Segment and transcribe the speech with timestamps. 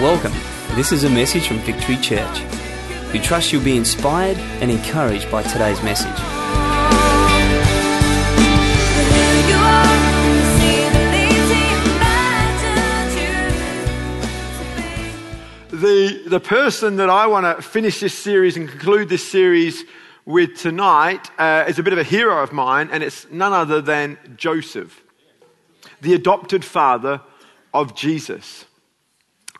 [0.00, 0.32] Welcome.
[0.76, 2.40] This is a message from Victory Church.
[3.12, 6.16] We trust you'll be inspired and encouraged by today's message.
[15.68, 19.84] The, the person that I want to finish this series and conclude this series
[20.24, 23.82] with tonight uh, is a bit of a hero of mine, and it's none other
[23.82, 25.02] than Joseph,
[26.00, 27.20] the adopted father
[27.74, 28.64] of Jesus.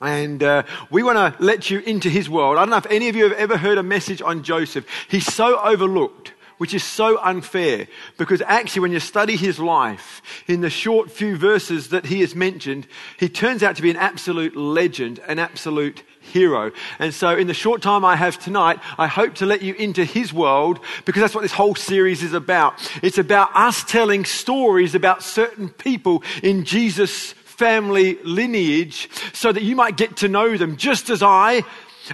[0.01, 2.57] And uh, we want to let you into his world.
[2.57, 4.87] I don't know if any of you have ever heard a message on Joseph.
[5.09, 7.87] He's so overlooked which is so unfair
[8.19, 12.35] because actually when you study his life in the short few verses that he has
[12.35, 12.87] mentioned,
[13.19, 16.71] he turns out to be an absolute legend, an absolute hero.
[16.99, 20.05] And so in the short time I have tonight, I hope to let you into
[20.05, 22.75] his world because that's what this whole series is about.
[23.03, 29.77] It's about us telling stories about certain people in Jesus' family lineage so that you
[29.77, 31.63] might get to know them just as I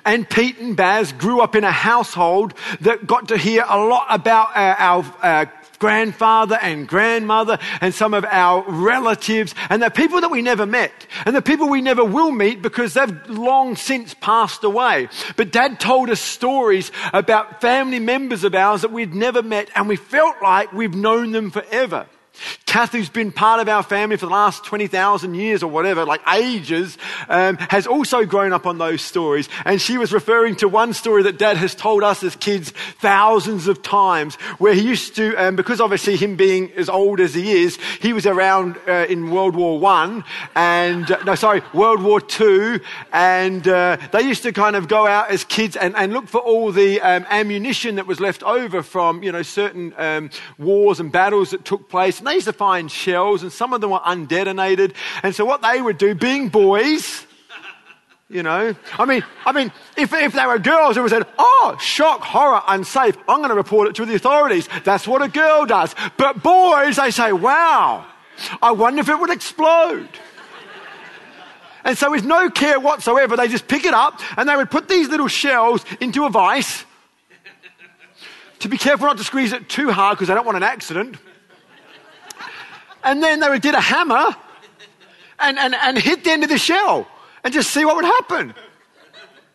[0.05, 4.08] and Pete and Baz grew up in a household that got to hear a lot
[4.11, 5.47] about our, our uh,
[5.78, 11.06] grandfather and grandmother and some of our relatives and the people that we never met
[11.25, 15.08] and the people we never will meet because they've long since passed away.
[15.36, 19.88] But dad told us stories about family members of ours that we'd never met and
[19.88, 22.08] we felt like we've known them forever.
[22.66, 26.98] Kathy's been part of our family for the last 20,000 years or whatever, like ages,
[27.28, 29.48] um, has also grown up on those stories.
[29.64, 33.66] And she was referring to one story that dad has told us as kids thousands
[33.66, 37.52] of times, where he used to, um, because obviously him being as old as he
[37.52, 42.20] is, he was around uh, in World War One and, uh, no, sorry, World War
[42.20, 42.80] Two,
[43.12, 46.40] and uh, they used to kind of go out as kids and, and look for
[46.40, 51.10] all the um, ammunition that was left over from, you know, certain um, wars and
[51.10, 54.94] battles that took place they used to find shells, and some of them were undetonated.
[55.22, 57.27] And so what they would do, being boys,
[58.28, 61.77] you know, I mean, I mean, if, if they were girls, they would say, "Oh,
[61.80, 63.16] shock, horror, unsafe.
[63.28, 65.94] I'm going to report it to the authorities." That's what a girl does.
[66.16, 68.04] But boys, they say, "Wow,
[68.60, 70.08] I wonder if it would explode."
[71.84, 74.88] And so, with no care whatsoever, they just pick it up and they would put
[74.88, 76.84] these little shells into a vice
[78.58, 81.16] to be careful not to squeeze it too hard because they don't want an accident.
[83.06, 84.34] And then they get a hammer
[85.39, 87.06] and, and, and hit the end of the shell
[87.44, 88.53] and just see what would happen.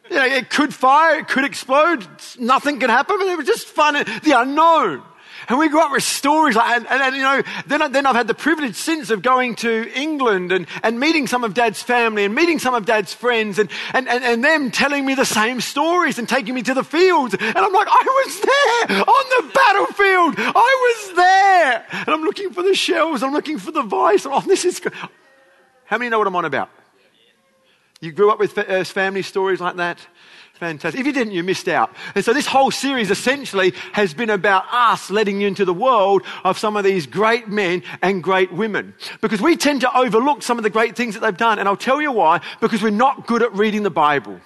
[0.10, 2.08] You know, it could fire, it could explode,
[2.40, 5.04] nothing could happen, but it was just fun, the unknown.
[5.50, 8.16] And we grew up with stories like, and, and, and you know, then, then I've
[8.16, 12.26] had the privilege since of going to England and, and meeting some of dad's family
[12.26, 15.62] and meeting some of dad's friends and, and, and, and them telling me the same
[15.62, 17.34] stories and taking me to the fields.
[17.34, 20.36] And I'm like, I was there on the battlefield.
[20.38, 21.86] I was there.
[21.92, 23.24] And I'm looking for the shells.
[23.24, 24.26] I'm looking for the vice.
[24.26, 24.82] Oh, this is,
[25.86, 26.70] how many know what I'm on about?
[28.00, 30.00] You grew up with uh, family stories like that?
[30.62, 31.00] Fantastic.
[31.00, 31.92] If you didn't, you missed out.
[32.14, 36.22] And so this whole series essentially has been about us letting you into the world
[36.44, 38.94] of some of these great men and great women.
[39.22, 41.58] Because we tend to overlook some of the great things that they've done.
[41.58, 42.42] And I'll tell you why.
[42.60, 44.40] Because we're not good at reading the Bible.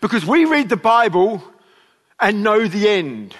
[0.00, 1.44] Because we read the Bible
[2.18, 3.36] and know the end.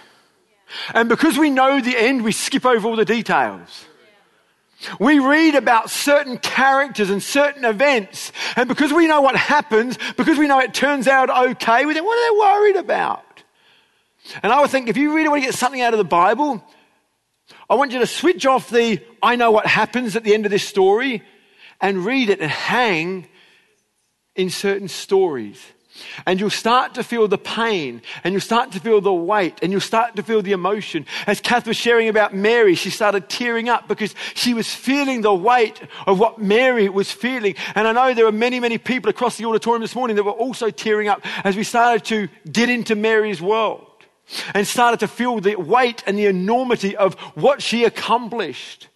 [0.93, 3.87] And because we know the end, we skip over all the details.
[5.01, 10.39] We read about certain characters and certain events, and because we know what happens, because
[10.39, 13.23] we know it turns out okay, we think, what are they worried about?
[14.43, 16.63] And I would think if you really want to get something out of the Bible,
[17.71, 20.51] I want you to switch off the I know what happens at the end of
[20.51, 21.23] this story
[21.81, 23.29] and read it and hang
[24.35, 25.65] in certain stories.
[26.27, 29.73] And you'll start to feel the pain and you'll start to feel the weight and
[29.73, 31.07] you'll start to feel the emotion.
[31.27, 35.35] As Kath was sharing about Mary, she started tearing up because she was feeling the
[35.35, 37.55] weight of what Mary was feeling.
[37.75, 40.33] And I know there were many, many people across the auditorium this morning that were
[40.33, 43.87] also tearing up as we started to get into Mary's world
[44.55, 48.89] and started to feel the weight and the enormity of what she accomplished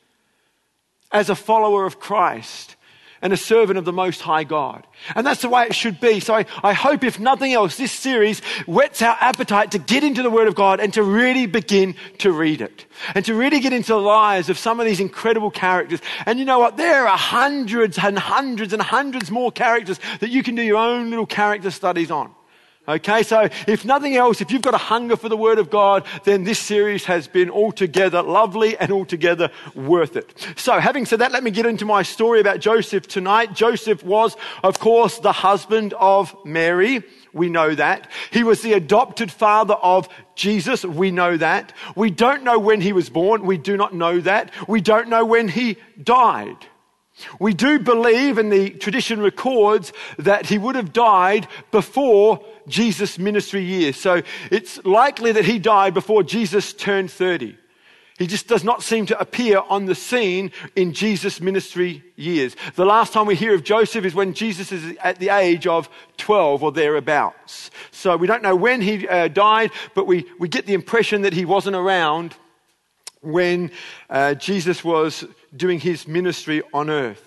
[1.12, 2.76] as a follower of Christ
[3.22, 4.86] and a servant of the Most High God.
[5.14, 6.20] And that's the way it should be.
[6.20, 10.22] So I, I, hope, if nothing else, this series whets our appetite to get into
[10.22, 12.86] the Word of God and to really begin to read it.
[13.14, 16.00] And to really get into the lives of some of these incredible characters.
[16.26, 16.76] And you know what?
[16.76, 21.10] There are hundreds and hundreds and hundreds more characters that you can do your own
[21.10, 22.34] little character studies on.
[22.90, 26.04] Okay, so if nothing else, if you've got a hunger for the Word of God,
[26.24, 30.34] then this series has been altogether lovely and altogether worth it.
[30.56, 33.54] So, having said that, let me get into my story about Joseph tonight.
[33.54, 37.04] Joseph was, of course, the husband of Mary.
[37.32, 38.10] We know that.
[38.32, 40.84] He was the adopted father of Jesus.
[40.84, 41.72] We know that.
[41.94, 43.46] We don't know when he was born.
[43.46, 44.50] We do not know that.
[44.66, 46.66] We don't know when he died.
[47.38, 53.62] We do believe, and the tradition records, that he would have died before Jesus' ministry
[53.62, 53.96] years.
[53.96, 57.56] So it's likely that he died before Jesus turned 30.
[58.20, 62.54] He just does not seem to appear on the scene in Jesus' ministry years.
[62.74, 65.88] The last time we hear of Joseph is when Jesus is at the age of
[66.18, 67.70] 12 or thereabouts.
[67.92, 71.32] So we don't know when he uh, died, but we, we get the impression that
[71.32, 72.34] he wasn't around
[73.22, 73.70] when
[74.10, 75.24] uh, Jesus was
[75.56, 77.24] doing his ministry on earth.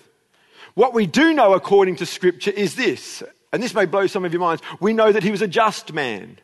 [0.76, 4.34] What we do know according to Scripture is this, and this may blow some of
[4.34, 4.62] your minds.
[4.82, 6.40] We know that he was a just man.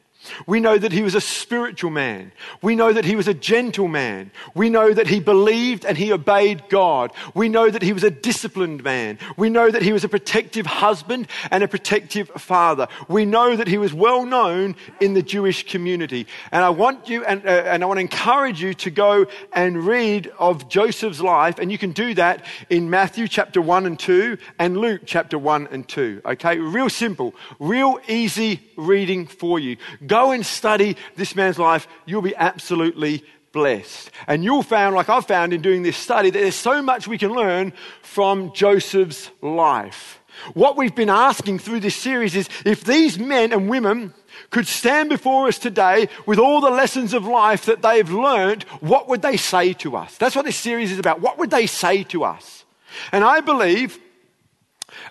[0.45, 2.31] We know that he was a spiritual man.
[2.61, 4.31] We know that he was a gentle man.
[4.53, 7.11] We know that he believed and he obeyed God.
[7.33, 9.17] We know that he was a disciplined man.
[9.37, 12.87] We know that he was a protective husband and a protective father.
[13.07, 16.27] We know that he was well known in the Jewish community.
[16.51, 19.85] And I want you and, uh, and I want to encourage you to go and
[19.85, 21.59] read of Joseph's life.
[21.59, 25.69] And you can do that in Matthew chapter 1 and 2 and Luke chapter 1
[25.71, 26.23] and 2.
[26.25, 26.57] Okay?
[26.57, 29.77] Real simple, real easy reading for you.
[30.09, 31.87] Go and study this man's life.
[32.05, 34.11] You'll be absolutely blessed.
[34.27, 37.17] And you'll find, like I've found in doing this study, that there's so much we
[37.17, 37.71] can learn
[38.01, 40.19] from Joseph's life.
[40.53, 44.13] What we've been asking through this series is if these men and women
[44.51, 49.07] could stand before us today with all the lessons of life that they've learned, what
[49.09, 50.17] would they say to us?
[50.17, 51.21] That's what this series is about.
[51.21, 52.65] What would they say to us?
[53.11, 53.99] And I believe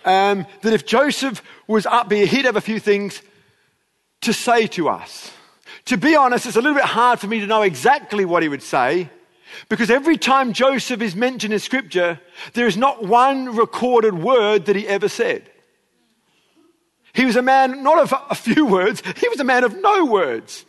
[0.05, 3.23] um, that if Joseph was up here, he'd have a few things
[4.23, 5.33] to say to us.
[5.87, 8.49] To be honest, it's a little bit hard for me to know exactly what he
[8.49, 9.11] would say
[9.69, 12.21] because every time Joseph is mentioned in Scripture,
[12.55, 15.51] there is not one recorded word that he ever said.
[17.13, 20.05] He was a man not of a few words, he was a man of no
[20.05, 20.65] words.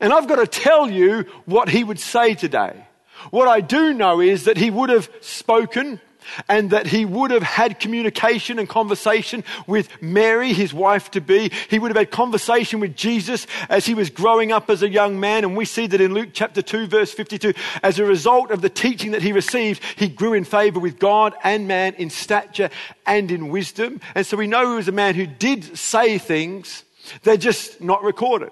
[0.00, 2.86] And I've got to tell you what he would say today.
[3.30, 6.00] What I do know is that he would have spoken
[6.48, 11.50] and that he would have had communication and conversation with Mary, his wife to be.
[11.68, 15.18] He would have had conversation with Jesus as he was growing up as a young
[15.20, 15.44] man.
[15.44, 17.54] And we see that in Luke chapter 2, verse 52.
[17.82, 21.34] As a result of the teaching that he received, he grew in favor with God
[21.44, 22.70] and man in stature
[23.06, 24.00] and in wisdom.
[24.14, 26.84] And so we know he was a man who did say things,
[27.22, 28.50] they're just not recorded.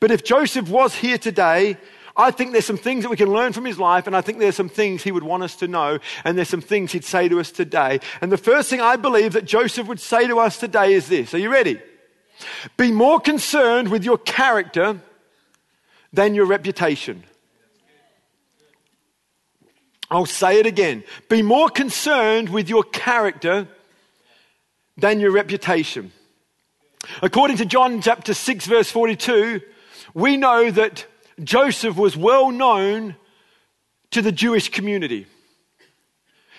[0.00, 1.76] But if Joseph was here today,
[2.16, 4.38] I think there's some things that we can learn from his life, and I think
[4.38, 7.28] there's some things he would want us to know, and there's some things he'd say
[7.28, 8.00] to us today.
[8.20, 11.34] And the first thing I believe that Joseph would say to us today is this
[11.34, 11.80] Are you ready?
[12.76, 15.00] Be more concerned with your character
[16.12, 17.24] than your reputation.
[20.10, 21.02] I'll say it again.
[21.28, 23.66] Be more concerned with your character
[24.96, 26.12] than your reputation.
[27.22, 29.60] According to John chapter 6, verse 42,
[30.14, 31.06] we know that
[31.42, 33.16] Joseph was well known
[34.10, 35.26] to the Jewish community.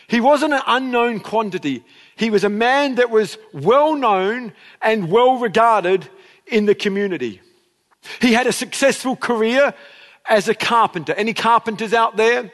[0.08, 1.84] He wasn't an unknown quantity.
[2.16, 6.08] He was a man that was well known and well regarded
[6.46, 7.42] in the community.
[8.22, 9.74] He had a successful career
[10.26, 11.14] as a carpenter.
[11.14, 12.52] Any carpenters out there?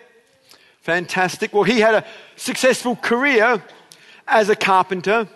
[0.81, 1.53] Fantastic.
[1.53, 3.63] Well, he had a successful career
[4.27, 5.27] as a carpenter.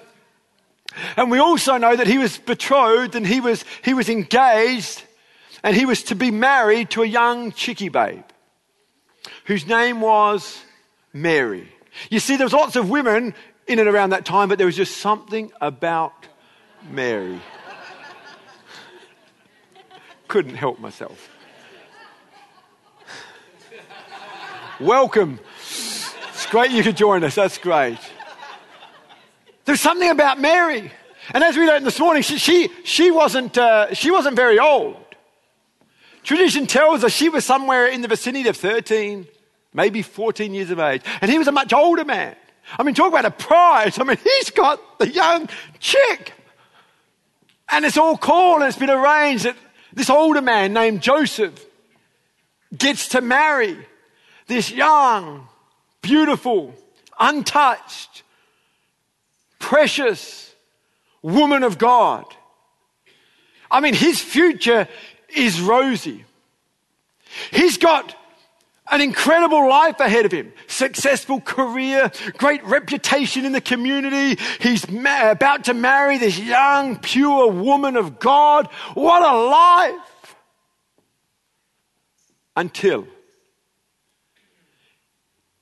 [1.17, 5.03] And we also know that he was betrothed and he was, he was engaged
[5.65, 8.23] and he was to be married to a young chickie babe
[9.45, 10.61] whose name was
[11.11, 11.67] Mary.
[12.11, 13.33] You see, there was lots of women
[13.65, 16.13] in and around that time, but there was just something about
[16.91, 17.41] Mary.
[20.27, 21.31] Couldn't help myself.
[24.79, 25.39] Welcome.
[25.61, 27.33] It's great you could join us.
[27.33, 27.97] That's great.
[29.65, 30.91] There's something about Mary.
[31.33, 35.04] And as we learned this morning, she, she, she wasn't, uh, she wasn't very old.
[36.25, 39.27] Tradition tells us she was somewhere in the vicinity of 13,
[39.75, 41.03] maybe 14 years of age.
[41.21, 42.35] And he was a much older man.
[42.79, 43.99] I mean, talk about a prize.
[43.99, 45.47] I mean, he's got the young
[45.79, 46.33] chick.
[47.69, 49.55] And it's all cool and it's been arranged that
[49.93, 51.63] this older man named Joseph
[52.75, 53.77] gets to marry
[54.47, 55.47] this young,
[56.01, 56.73] beautiful,
[57.19, 58.23] untouched,
[59.59, 60.53] precious
[61.21, 62.25] woman of God.
[63.69, 64.87] I mean, his future
[65.35, 66.25] is rosy.
[67.51, 68.15] He's got
[68.91, 70.53] an incredible life ahead of him.
[70.67, 74.41] Successful career, great reputation in the community.
[74.59, 78.67] He's ma- uh, about to marry this young, pure woman of God.
[78.93, 80.35] What a life!
[82.55, 83.07] Until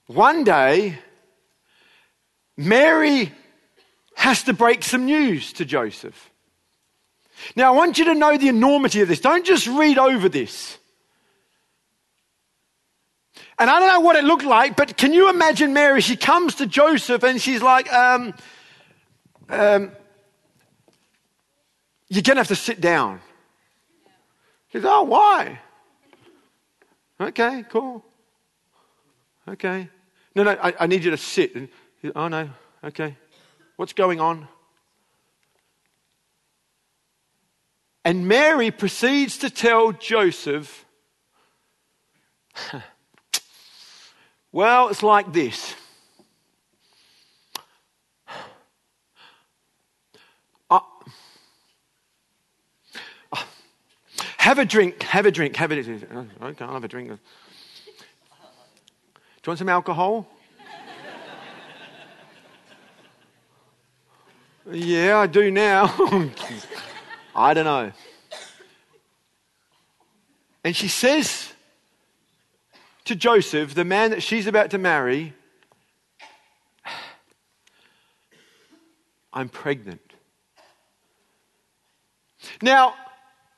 [0.08, 1.00] one day,
[2.56, 3.32] Mary
[4.15, 6.30] has to break some news to Joseph.
[7.56, 9.20] Now, I want you to know the enormity of this.
[9.20, 10.78] Don't just read over this.
[13.60, 16.02] And I don't know what it looked like, but can you imagine Mary?
[16.02, 18.34] She comes to Joseph and she's like, um,
[19.50, 19.92] um,
[22.10, 23.20] You're going to have to sit down.
[24.70, 25.60] He says, Oh, why?
[27.20, 28.04] Okay, cool.
[29.48, 29.90] Okay.
[30.36, 31.56] No, no, I, I need you to sit.
[31.56, 31.70] And,
[32.16, 32.50] oh, no,
[32.84, 33.16] okay.
[33.76, 34.48] What's going on?
[38.05, 40.86] And Mary proceeds to tell Joseph,
[44.51, 45.74] well, it's like this.
[50.69, 50.81] Uh,
[54.38, 56.03] have a drink, have a drink, have a drink.
[56.41, 57.07] Okay, I'll have a drink.
[57.07, 57.19] Do you
[59.48, 60.27] want some alcohol?
[64.72, 65.93] yeah, I do now.
[67.36, 67.92] I don't know.
[70.63, 71.52] And she says
[73.06, 75.34] to Joseph, the man that she's about to marry,
[79.34, 80.02] I'm pregnant.
[82.62, 82.94] Now,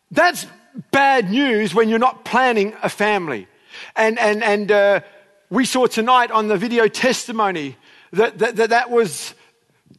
[0.10, 0.48] that's
[0.92, 3.48] bad news when you're not planning a family.
[3.96, 5.02] And, and, and uh,
[5.50, 7.78] we saw tonight on the video testimony
[8.14, 9.34] that that, that, that was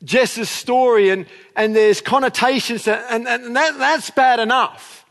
[0.05, 5.05] Jess's story, and, and there's connotations, and, and that, that's bad enough.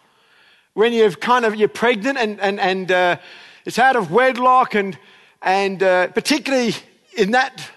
[0.74, 3.18] When you've kind of, you're pregnant and, and, and uh,
[3.66, 4.98] it's out of wedlock, and,
[5.42, 6.74] and uh, particularly
[7.18, 7.70] in that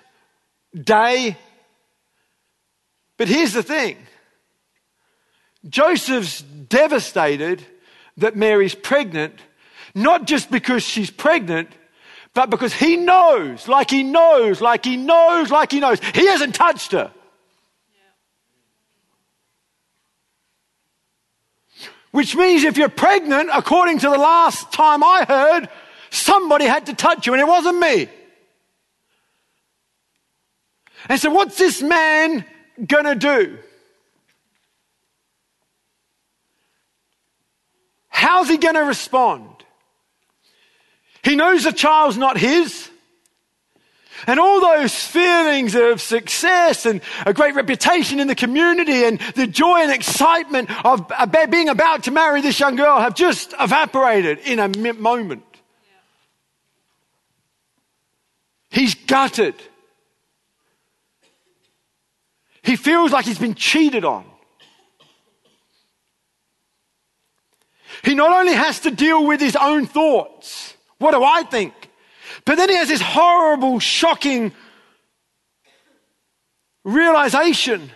[0.75, 1.37] day.
[3.17, 3.97] But here's the thing
[5.69, 7.65] Joseph's devastated
[8.17, 9.35] that Mary's pregnant,
[9.95, 11.71] not just because she's pregnant,
[12.35, 16.01] but because he knows, like he knows, like he knows, like he knows.
[16.15, 17.13] He hasn't touched her.
[22.11, 25.69] Which means if you're pregnant, according to the last time I heard,
[26.11, 28.09] somebody had to touch you and it wasn't me.
[31.09, 32.45] And so what's this man
[32.85, 33.59] gonna do?
[38.09, 39.58] How's he gonna respond?
[41.23, 42.89] He knows the child's not his.
[44.27, 49.47] And all those feelings of success and a great reputation in the community and the
[49.47, 54.41] joy and excitement of uh, being about to marry this young girl have just evaporated
[54.41, 55.45] in a moment.
[58.71, 59.55] He's gutted.
[62.63, 64.25] He feels like he's been cheated on.
[68.05, 71.73] He not only has to deal with his own thoughts, what do I think?
[72.45, 74.53] But then he has this horrible, shocking
[76.85, 77.91] realization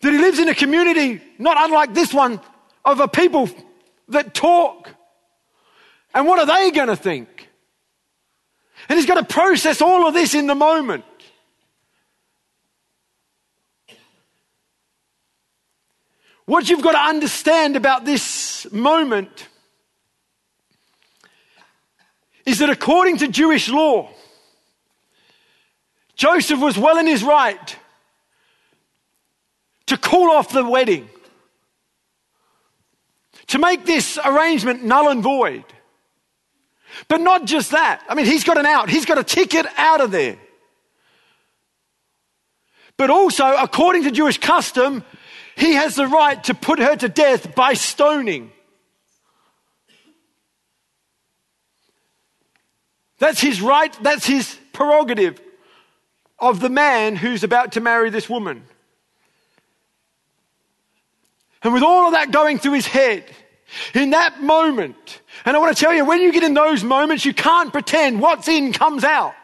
[0.00, 2.40] that he lives in a community not unlike this one
[2.84, 3.48] of a people
[4.08, 4.94] that talk.
[6.14, 7.48] And what are they going to think?
[8.88, 11.04] And he's got to process all of this in the moment.
[16.46, 19.46] What you've got to understand about this moment
[22.50, 24.10] is that according to Jewish law,
[26.16, 27.76] Joseph was well in his right
[29.86, 31.08] to call off the wedding,
[33.46, 35.64] to make this arrangement null and void.
[37.08, 38.02] But not just that.
[38.08, 40.36] I mean, he's got an out, he's got a ticket out of there.
[42.96, 45.04] But also, according to Jewish custom,
[45.56, 48.52] he has the right to put her to death by stoning.
[53.20, 55.40] That's his right, that's his prerogative
[56.38, 58.64] of the man who's about to marry this woman.
[61.62, 63.24] And with all of that going through his head,
[63.94, 67.24] in that moment, and I want to tell you, when you get in those moments,
[67.24, 69.34] you can't pretend what's in comes out.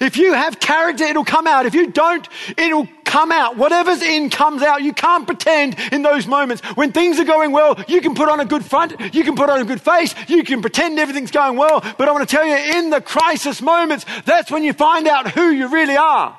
[0.00, 1.66] If you have character, it'll come out.
[1.66, 2.26] If you don't,
[2.56, 3.56] it'll come out.
[3.56, 4.82] Whatever's in comes out.
[4.82, 6.62] You can't pretend in those moments.
[6.76, 9.50] When things are going well, you can put on a good front, you can put
[9.50, 11.80] on a good face, you can pretend everything's going well.
[11.80, 15.30] But I want to tell you, in the crisis moments, that's when you find out
[15.30, 16.38] who you really are.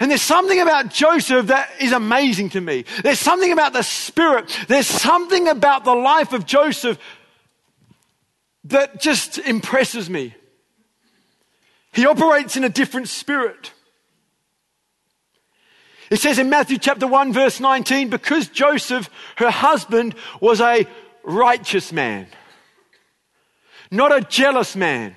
[0.00, 2.84] And there's something about Joseph that is amazing to me.
[3.02, 4.56] There's something about the spirit.
[4.66, 6.98] There's something about the life of Joseph
[8.64, 10.34] that just impresses me.
[11.94, 13.72] He operates in a different spirit.
[16.10, 20.86] It says in Matthew chapter 1 verse 19, because Joseph, her husband, was a
[21.22, 22.26] righteous man,
[23.90, 25.14] not a jealous man,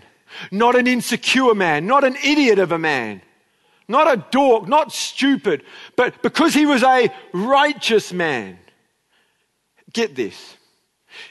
[0.51, 3.21] not an insecure man, not an idiot of a man,
[3.87, 5.63] not a dork, not stupid,
[5.95, 8.59] but because he was a righteous man.
[9.93, 10.57] Get this.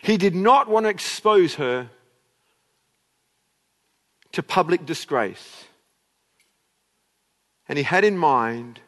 [0.02, 1.90] He did not want to expose her
[4.36, 5.64] to public disgrace.
[7.70, 8.80] And he had in mind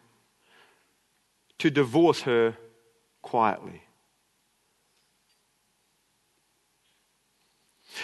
[1.56, 2.54] to divorce her
[3.22, 3.82] quietly.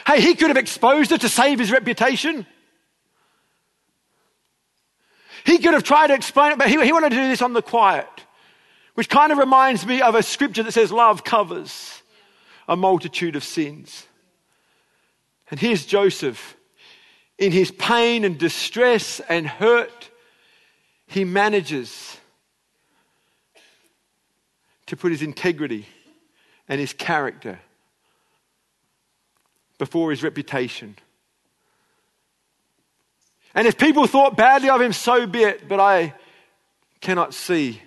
[0.06, 2.46] Hey, he could have exposed her to save his reputation.
[5.44, 7.52] He could have tried to explain it, but he, he wanted to do this on
[7.52, 8.08] the quiet,
[8.94, 12.00] which kind of reminds me of a scripture that says, Love covers
[12.66, 14.06] a multitude of sins.
[15.50, 16.56] And here's Joseph.
[17.38, 20.10] In his pain and distress and hurt,
[21.06, 22.16] he manages
[24.86, 25.86] to put his integrity
[26.68, 27.58] and his character
[29.78, 30.96] before his reputation.
[33.54, 35.68] And if people thought badly of him, so be it.
[35.68, 36.14] But I
[37.00, 37.80] cannot see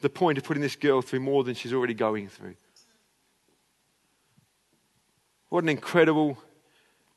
[0.00, 2.54] the point of putting this girl through more than she's already going through.
[5.48, 6.38] What an incredible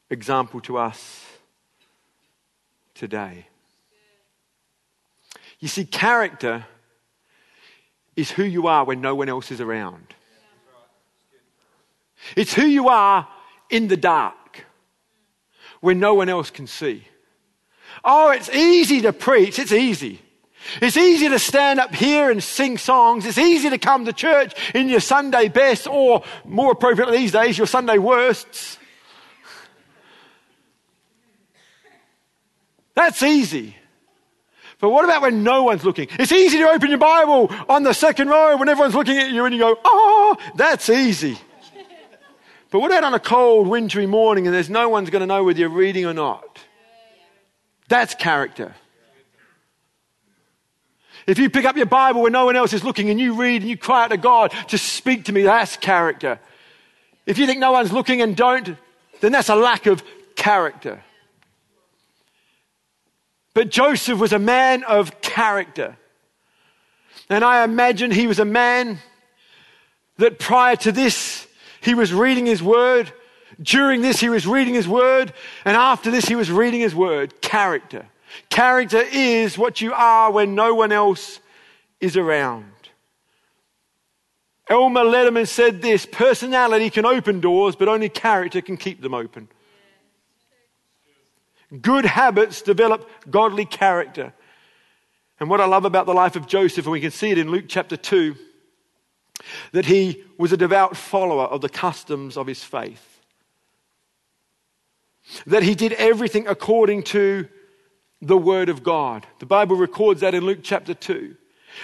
[0.09, 1.25] example to us
[2.93, 3.47] today.
[5.59, 6.65] You see, character
[8.15, 10.13] is who you are when no one else is around.
[12.35, 13.27] It's who you are
[13.69, 14.65] in the dark
[15.79, 17.07] when no one else can see.
[18.03, 19.59] Oh, it's easy to preach.
[19.59, 20.21] It's easy.
[20.81, 23.25] It's easy to stand up here and sing songs.
[23.25, 27.57] It's easy to come to church in your Sunday best or more appropriately these days,
[27.57, 28.77] your Sunday worsts.
[32.95, 33.75] That's easy.
[34.79, 36.07] But what about when no one's looking?
[36.17, 39.45] It's easy to open your Bible on the second row when everyone's looking at you
[39.45, 41.37] and you go, oh, that's easy.
[42.71, 45.43] But what about on a cold, wintry morning and there's no one's going to know
[45.43, 46.59] whether you're reading or not?
[47.89, 48.73] That's character.
[51.27, 53.61] If you pick up your Bible when no one else is looking and you read
[53.61, 56.39] and you cry out to God, just speak to me, that's character.
[57.27, 58.75] If you think no one's looking and don't,
[59.19, 60.01] then that's a lack of
[60.35, 61.03] character.
[63.53, 65.97] But Joseph was a man of character.
[67.29, 68.99] And I imagine he was a man
[70.17, 71.47] that prior to this,
[71.81, 73.11] he was reading his word.
[73.61, 75.33] During this, he was reading his word.
[75.65, 77.41] And after this, he was reading his word.
[77.41, 78.05] Character.
[78.49, 81.39] Character is what you are when no one else
[81.99, 82.65] is around.
[84.69, 89.49] Elmer Letterman said this personality can open doors, but only character can keep them open.
[91.79, 94.33] Good habits develop godly character.
[95.39, 97.49] And what I love about the life of Joseph, and we can see it in
[97.49, 98.35] Luke chapter 2,
[99.71, 103.19] that he was a devout follower of the customs of his faith.
[105.47, 107.47] That he did everything according to
[108.21, 109.25] the Word of God.
[109.39, 111.35] The Bible records that in Luke chapter 2.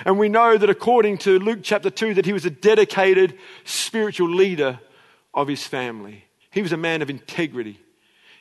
[0.05, 4.29] And we know that according to Luke chapter 2, that he was a dedicated spiritual
[4.29, 4.79] leader
[5.33, 6.25] of his family.
[6.51, 7.79] He was a man of integrity.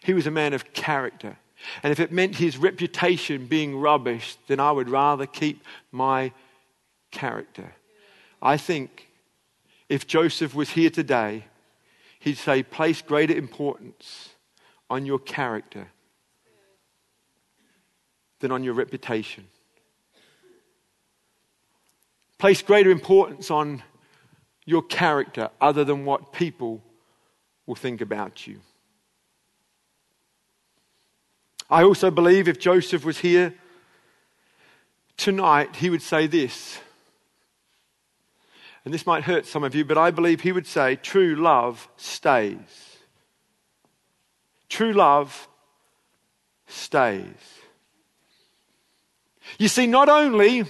[0.06, 1.36] He was a man of character.
[1.82, 6.30] And if it meant his reputation being rubbish, then I would rather keep my
[7.10, 7.74] character.
[8.40, 9.08] I think
[9.88, 11.46] if Joseph was here today,
[12.20, 14.28] he'd say, place greater importance
[14.88, 15.88] on your character
[18.38, 19.48] than on your reputation.
[22.38, 23.82] Place greater importance on
[24.66, 26.80] your character other than what people
[27.66, 28.60] will think about you.
[31.68, 33.54] I also believe if Joseph was here
[35.16, 36.78] tonight, he would say this.
[38.84, 41.88] And this might hurt some of you, but I believe he would say, True love
[41.96, 42.58] stays.
[44.68, 45.48] True love
[46.68, 47.26] stays.
[49.58, 50.64] You see, not only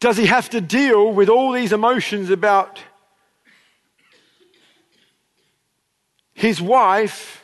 [0.00, 2.80] does he have to deal with all these emotions about
[6.32, 7.35] his wife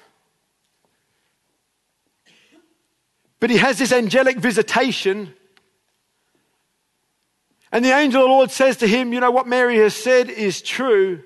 [3.42, 5.34] But he has this angelic visitation.
[7.72, 10.30] And the angel of the Lord says to him, You know, what Mary has said
[10.30, 11.24] is true.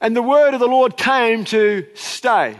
[0.00, 2.56] And the word of the Lord came to stay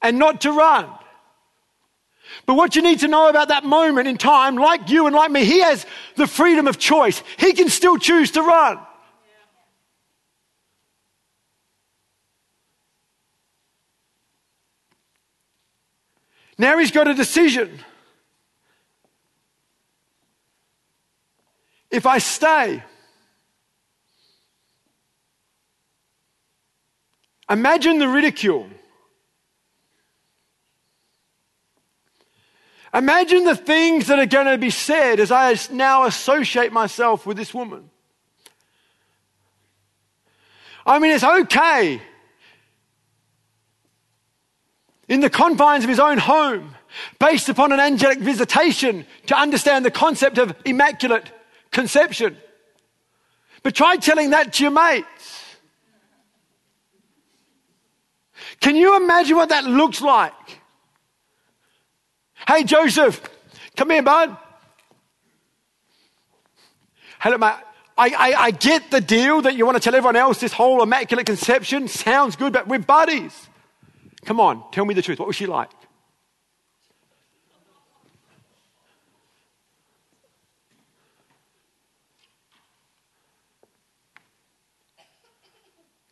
[0.00, 0.88] and not to run.
[2.46, 5.30] But what you need to know about that moment in time, like you and like
[5.30, 7.22] me, he has the freedom of choice.
[7.36, 8.85] He can still choose to run.
[16.58, 17.78] Now he's got a decision.
[21.90, 22.82] If I stay,
[27.48, 28.68] imagine the ridicule.
[32.92, 37.36] Imagine the things that are going to be said as I now associate myself with
[37.36, 37.90] this woman.
[40.86, 42.00] I mean, it's okay
[45.08, 46.74] in the confines of his own home,
[47.18, 51.30] based upon an angelic visitation, to understand the concept of immaculate
[51.70, 52.36] conception.
[53.62, 55.44] But try telling that to your mates.
[58.60, 60.32] Can you imagine what that looks like?
[62.46, 63.20] Hey, Joseph,
[63.76, 64.36] come here, bud.
[67.18, 67.54] Hello, mate.
[67.98, 70.82] I, I, I get the deal that you want to tell everyone else this whole
[70.82, 73.48] immaculate conception sounds good, but we're buddies.
[74.26, 75.20] Come on, tell me the truth.
[75.20, 75.70] What was she like?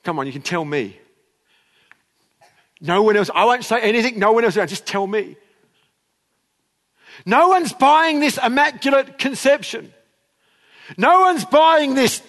[0.05, 0.97] Come on, you can tell me.
[2.81, 3.31] No one else.
[3.35, 4.19] I won't say anything.
[4.19, 4.55] No one else.
[4.55, 5.37] Just tell me.
[7.27, 9.93] No one's buying this immaculate conception.
[10.97, 12.23] No one's buying this.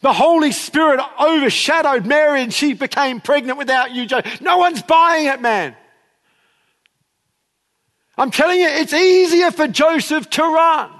[0.00, 4.06] The Holy Spirit overshadowed Mary and she became pregnant without you.
[4.06, 4.40] Joseph.
[4.40, 5.76] No one's buying it, man.
[8.16, 10.90] I'm telling you, it's easier for Joseph to run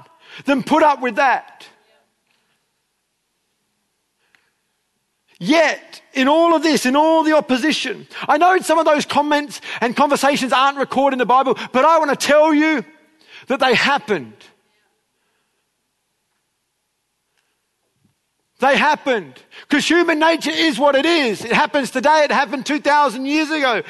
[0.45, 1.67] than put up with that.
[5.41, 9.61] Yet, in all of this, in all the opposition, I know some of those comments
[9.81, 12.85] and conversations aren't recorded in the Bible, but I want to tell you
[13.47, 14.35] that they happened.
[18.59, 19.35] They happened.
[19.63, 21.45] Because human nature is what it is.
[21.45, 22.25] It happens today.
[22.25, 23.83] It happened 2,000 years ago.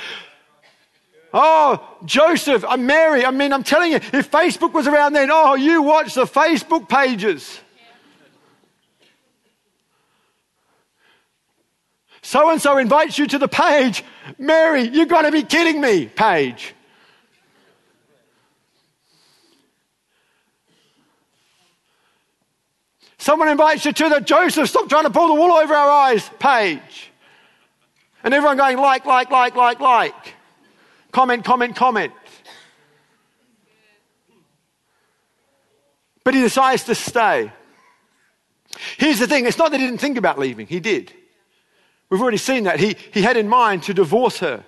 [1.33, 3.25] Oh, Joseph, I'm Mary.
[3.25, 6.89] I mean, I'm telling you, if Facebook was around then, oh, you watch the Facebook
[6.89, 7.61] pages.
[12.23, 14.05] So and so invites you to the page.
[14.39, 16.75] Mary, you've got to be kidding me, page.
[23.19, 26.29] Someone invites you to the Joseph, stop trying to pull the wool over our eyes
[26.39, 27.11] page.
[28.23, 30.35] And everyone going like, like, like, like, like.
[31.13, 32.13] Comment, comment, comment.
[36.23, 37.51] But he decides to stay.
[38.97, 41.13] Here's the thing it's not that he didn't think about leaving, he did.
[42.11, 42.81] We've already seen that.
[42.81, 44.65] He, he had in mind to divorce her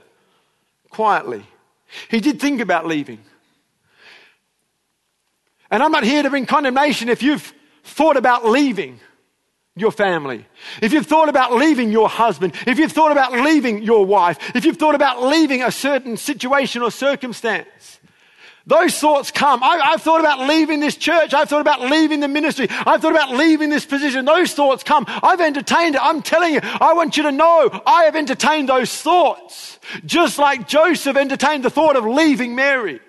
[0.90, 1.44] quietly.
[2.08, 3.20] He did think about leaving.
[5.70, 7.54] And I'm not here to bring condemnation if you've
[7.90, 9.00] thought about leaving
[9.76, 10.46] your family,
[10.82, 14.64] if you've thought about leaving your husband, if you've thought about leaving your wife, if
[14.64, 18.00] you've thought about leaving a certain situation or circumstance,
[18.66, 19.62] those thoughts come.
[19.62, 21.32] I, have thought about leaving this church.
[21.32, 22.68] I've thought about leaving the ministry.
[22.70, 24.24] I've thought about leaving this position.
[24.24, 25.06] Those thoughts come.
[25.08, 26.00] I've entertained it.
[26.00, 29.78] I'm telling you, I want you to know I have entertained those thoughts.
[30.04, 33.00] Just like Joseph entertained the thought of leaving Mary.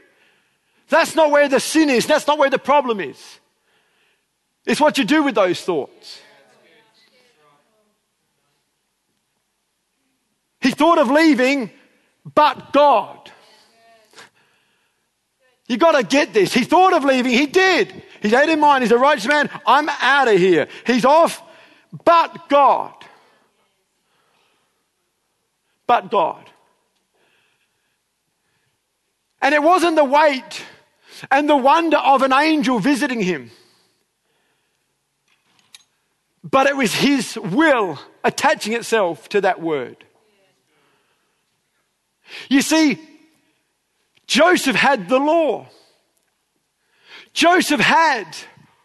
[0.89, 2.08] That's not where the sin is.
[2.08, 3.39] That's not where the problem is.
[4.65, 6.21] It's what you do with those thoughts.
[10.60, 11.71] He thought of leaving,
[12.36, 13.32] but God.
[15.67, 16.54] You got to get this.
[16.54, 17.32] He thought of leaving.
[17.32, 18.04] He did.
[18.21, 19.50] He had in mind, he's a righteous man.
[19.65, 20.67] I'm out of here.
[20.86, 21.41] He's off,
[22.06, 22.93] but God.
[25.88, 26.47] But God.
[29.41, 30.63] And it wasn't the weight
[31.32, 33.50] and the wonder of an angel visiting him
[36.43, 40.04] but it was his will attaching itself to that word.
[42.49, 42.99] You see,
[44.27, 45.67] Joseph had the law.
[47.34, 48.25] Joseph had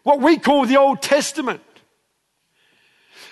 [0.03, 1.61] what we call the Old Testament.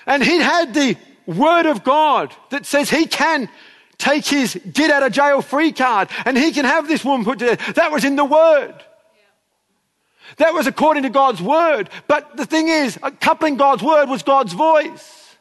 [0.06, 3.50] And he had the Word of God that says he can
[3.98, 7.40] take his get out of jail free card and he can have this woman put
[7.40, 7.76] to death.
[7.76, 8.76] That was in the Word.
[10.38, 11.90] That was according to God's word.
[12.08, 15.38] But the thing is, uh, coupling God's word was God's voice.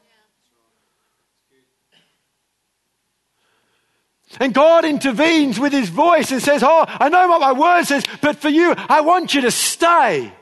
[4.41, 8.05] And God intervenes with his voice and says, Oh, I know what my word says,
[8.21, 10.33] but for you, I want you to stay.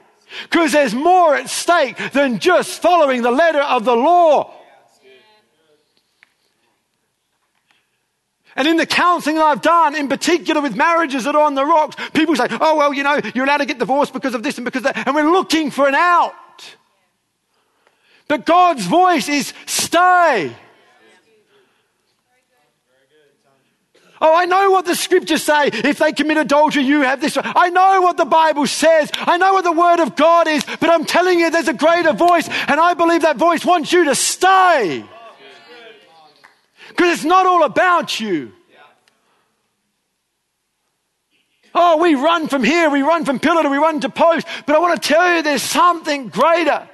[0.45, 4.55] Because there's more at stake than just following the letter of the law.
[8.57, 11.97] And in the counseling I've done, in particular with marriages that are on the rocks,
[12.13, 14.65] people say, oh, well, you know, you're allowed to get divorced because of this and
[14.65, 15.07] because that.
[15.07, 16.35] And we're looking for an out.
[18.29, 20.55] But God's voice is stay.
[24.25, 25.67] Oh, I know what the scriptures say.
[25.67, 27.37] If they commit adultery, you have this.
[27.43, 29.11] I know what the Bible says.
[29.15, 32.13] I know what the word of God is, but I'm telling you there's a greater
[32.13, 35.05] voice, and I believe that voice wants you to stay.
[36.97, 38.53] Because it's not all about you.
[41.75, 44.47] Oh, we run from here, we run from pillar to we run to post.
[44.67, 46.87] But I want to tell you there's something greater.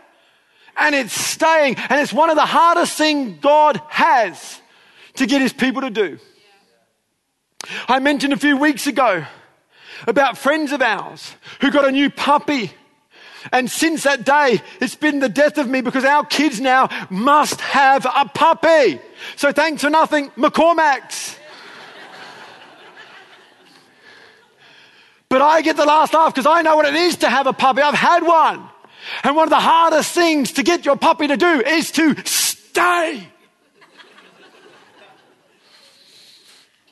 [0.76, 1.74] And it's staying.
[1.88, 4.61] And it's one of the hardest things God has
[5.14, 6.18] to get his people to do.
[7.88, 9.24] I mentioned a few weeks ago
[10.06, 12.70] about friends of ours who got a new puppy.
[13.50, 17.61] And since that day, it's been the death of me because our kids now must
[17.61, 19.00] have a puppy.
[19.37, 21.37] So thanks for nothing, McCormack's.
[25.28, 27.52] But I get the last laugh because I know what it is to have a
[27.52, 27.83] puppy.
[27.83, 28.68] I've had one.
[29.22, 33.28] And one of the hardest things to get your puppy to do is to stay.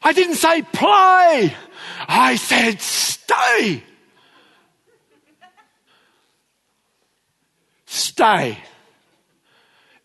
[0.02, 1.54] I didn't say play.
[2.06, 3.82] I said stay.
[7.86, 8.58] Stay.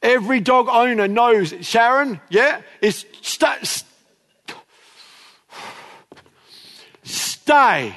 [0.01, 3.83] Every dog owner knows, Sharon, yeah, is st-
[7.03, 7.95] stay.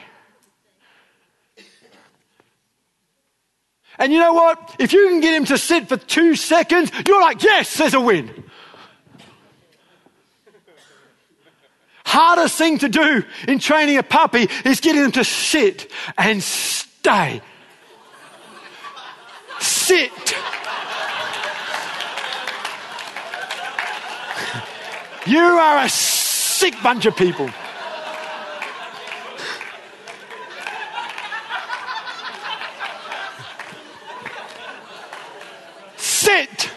[3.98, 4.76] And you know what?
[4.78, 8.00] If you can get him to sit for two seconds, you're like, yes, there's a
[8.00, 8.44] win.
[12.04, 17.40] Hardest thing to do in training a puppy is getting them to sit and stay.
[19.60, 20.34] Sit.
[25.26, 27.48] You are a sick bunch of people.
[35.96, 36.70] Sit.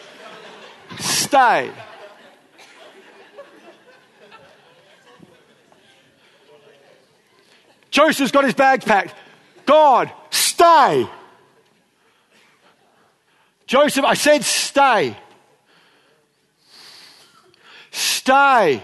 [0.99, 1.71] Stay.
[7.91, 9.13] Joseph's got his bags packed.
[9.65, 11.07] God, stay.
[13.65, 15.17] Joseph, I said stay.
[18.27, 18.83] Stay.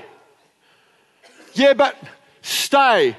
[1.53, 1.97] Yeah, but
[2.41, 3.17] stay.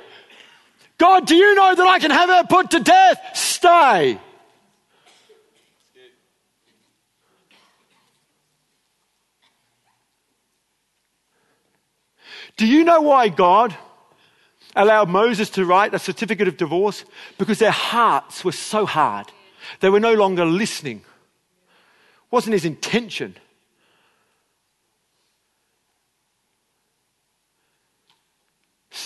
[0.96, 3.18] God, do you know that I can have her put to death?
[3.34, 4.18] Stay.
[12.56, 13.76] Do you know why God
[14.74, 17.04] allowed Moses to write a certificate of divorce?
[17.37, 19.26] Because their hearts were so hard.
[19.80, 21.02] They were no longer listening.
[22.30, 23.37] Wasn't his intention.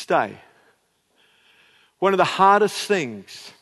[0.09, 0.39] Stay.
[1.99, 3.53] One of the hardest things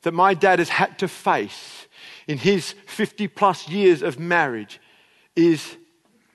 [0.00, 1.86] that my dad has had to face
[2.26, 4.80] in his 50 plus years of marriage
[5.36, 5.76] is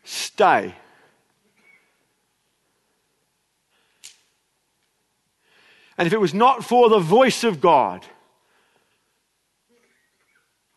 [0.03, 0.75] stay.
[5.97, 8.05] And if it was not for the voice of God,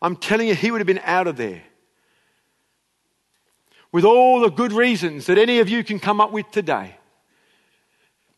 [0.01, 1.61] I'm telling you, he would have been out of there.
[3.91, 6.95] With all the good reasons that any of you can come up with today.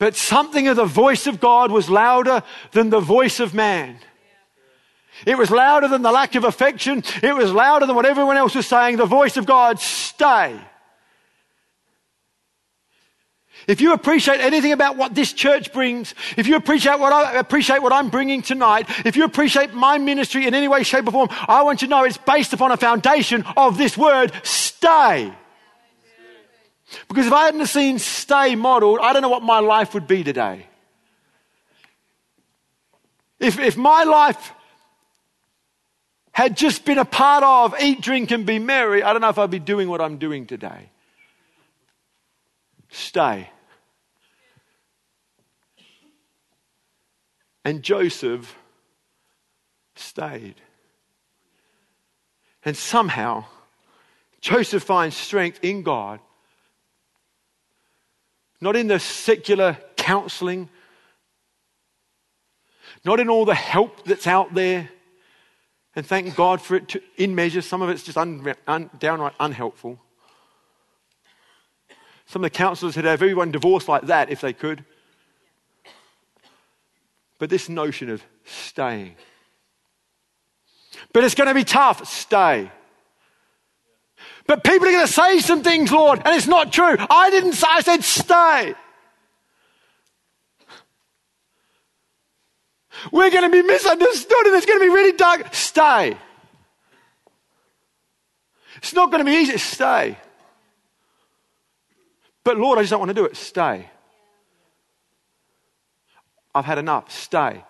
[0.04, 4.00] But something of the voice of God was louder than the voice of man.
[5.26, 7.06] It was louder than the lack of affection.
[7.22, 8.98] It was louder than what everyone else was saying.
[8.98, 10.60] The voice of God, stay.
[13.66, 17.82] If you appreciate anything about what this church brings, if you appreciate what I appreciate
[17.82, 21.30] what I'm bringing tonight, if you appreciate my ministry in any way, shape, or form,
[21.32, 25.32] I want you to know it's based upon a foundation of this word, stay.
[27.08, 30.24] Because if I hadn't seen stay modeled, I don't know what my life would be
[30.24, 30.68] today.
[33.40, 34.54] If, if my life
[36.32, 39.38] had just been a part of eat, drink, and be merry, I don't know if
[39.38, 40.90] I'd be doing what I'm doing today.
[42.90, 43.50] Stay.
[47.66, 48.56] And Joseph
[49.96, 50.56] stayed.
[52.66, 53.46] And somehow,
[54.42, 56.20] Joseph finds strength in God,
[58.64, 60.70] not in the secular counseling,
[63.04, 64.90] not in all the help that's out there.
[65.98, 67.62] And thank God for it to, in measure.
[67.62, 70.00] Some of it's just un, un, downright unhelpful.
[72.26, 74.86] Some of the counselors would have everyone divorced like that if they could.
[77.40, 79.18] But this notion of staying.
[81.12, 82.08] But it's going to be tough.
[82.08, 82.72] Stay.
[84.46, 86.98] But people are going to say some things, Lord, and it's not true.
[87.10, 88.76] I didn't say, I said stay.
[93.12, 95.54] We're going to be misunderstood and it's going to be really dark.
[95.54, 96.18] Stay.
[98.78, 99.58] It's not going to be easy.
[99.58, 100.18] Stay.
[102.44, 103.36] But Lord, I just don't want to do it.
[103.36, 103.90] Stay.
[106.54, 107.12] I've had enough.
[107.12, 107.64] Stay.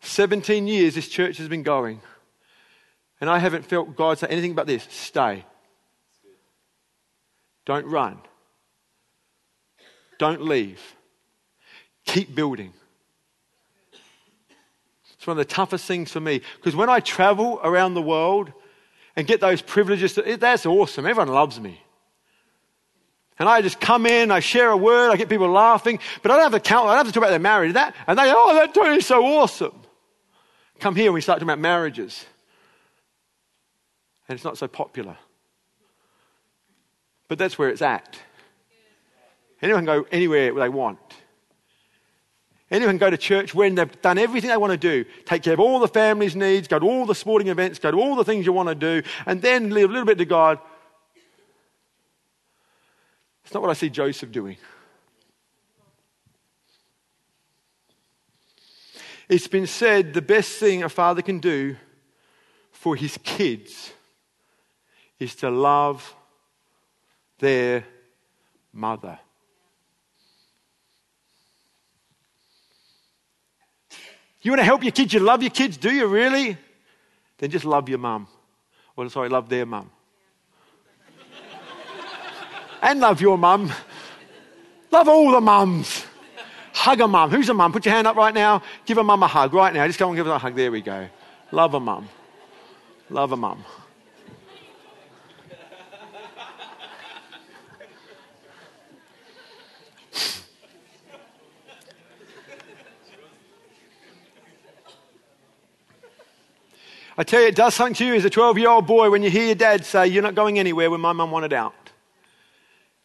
[0.00, 2.00] 17 years this church has been going,
[3.20, 5.44] and I haven't felt God say anything but this stay.
[7.64, 8.18] Don't run.
[10.18, 10.80] Don't leave.
[12.04, 12.72] Keep building.
[15.16, 18.52] It's one of the toughest things for me because when I travel around the world
[19.16, 21.06] and get those privileges, that's awesome.
[21.06, 21.80] Everyone loves me.
[23.38, 26.36] And I just come in, I share a word, I get people laughing, but I
[26.36, 27.74] don't have to count, I don't have to talk about their marriage.
[27.74, 29.74] That, and they, go, oh, that Tony's so awesome.
[30.78, 32.24] Come here, and we start talking about marriages.
[34.28, 35.16] And it's not so popular.
[37.28, 38.18] But that's where it's at.
[39.62, 40.98] Anyone can go anywhere they want.
[42.70, 45.54] Anyone can go to church when they've done everything they want to do, take care
[45.54, 48.24] of all the family's needs, go to all the sporting events, go to all the
[48.24, 50.58] things you want to do, and then leave a little bit to God.
[53.44, 54.56] It's not what I see Joseph doing.
[59.28, 61.76] It's been said the best thing a father can do
[62.72, 63.92] for his kids
[65.18, 66.14] is to love
[67.38, 67.84] their
[68.72, 69.18] mother.
[74.42, 75.12] You want to help your kids?
[75.12, 76.56] You love your kids, do you really?
[77.38, 78.28] Then just love your mum.
[78.94, 79.90] Well, sorry, love their mum.
[82.80, 83.72] and love your mum.
[84.90, 86.06] Love all the mums.
[86.72, 87.30] Hug a mum.
[87.30, 87.72] Who's a mum?
[87.72, 88.62] Put your hand up right now.
[88.84, 89.86] Give a mum a hug right now.
[89.86, 90.54] Just go and give her a hug.
[90.54, 91.08] There we go.
[91.50, 92.08] Love a mum.
[93.10, 93.64] Love a mum.
[107.18, 109.22] I tell you, it does something to you as a 12 year old boy when
[109.22, 111.74] you hear your dad say, You're not going anywhere when my mum wanted out.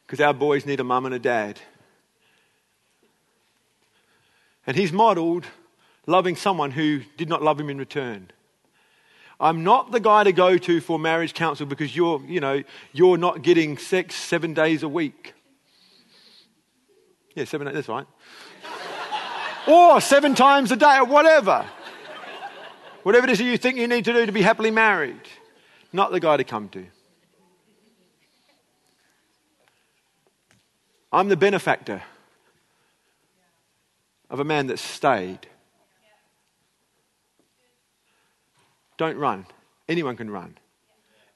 [0.06, 1.60] Because our boys need a mum and a dad.
[4.68, 5.46] And he's modeled
[6.06, 8.30] loving someone who did not love him in return.
[9.40, 13.18] I'm not the guy to go to for marriage counsel because you're, you know, you're
[13.18, 15.34] not getting sex seven days a week.
[17.34, 18.06] Yeah, seven, that's right.
[19.68, 21.66] or seven times a day or whatever.
[23.04, 25.22] Whatever it is that you think you need to do to be happily married,
[25.92, 26.86] not the guy to come to.
[31.12, 32.02] I'm the benefactor
[34.30, 35.40] of a man that stayed.
[38.98, 39.46] Don't run.
[39.90, 40.58] Anyone can run.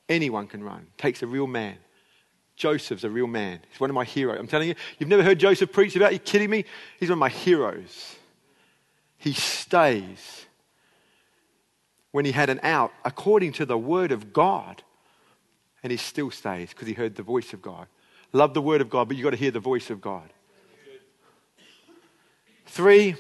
[0.08, 0.88] Anyone can run.
[0.97, 1.78] Takes a real man.
[2.56, 3.60] Joseph's a real man.
[3.69, 4.39] He's one of my heroes.
[4.39, 6.12] I'm telling you, you've never heard Joseph preach about?
[6.12, 6.63] Are you kidding me?
[6.99, 8.15] He's one of my heroes.
[9.17, 10.45] He stays
[12.15, 14.82] when he had an out according to the word of God.
[15.84, 17.88] And he still stays because he heard the voice of God.
[18.32, 20.30] Love the word of God, but you've got to hear the voice of God.
[22.67, 23.15] Three,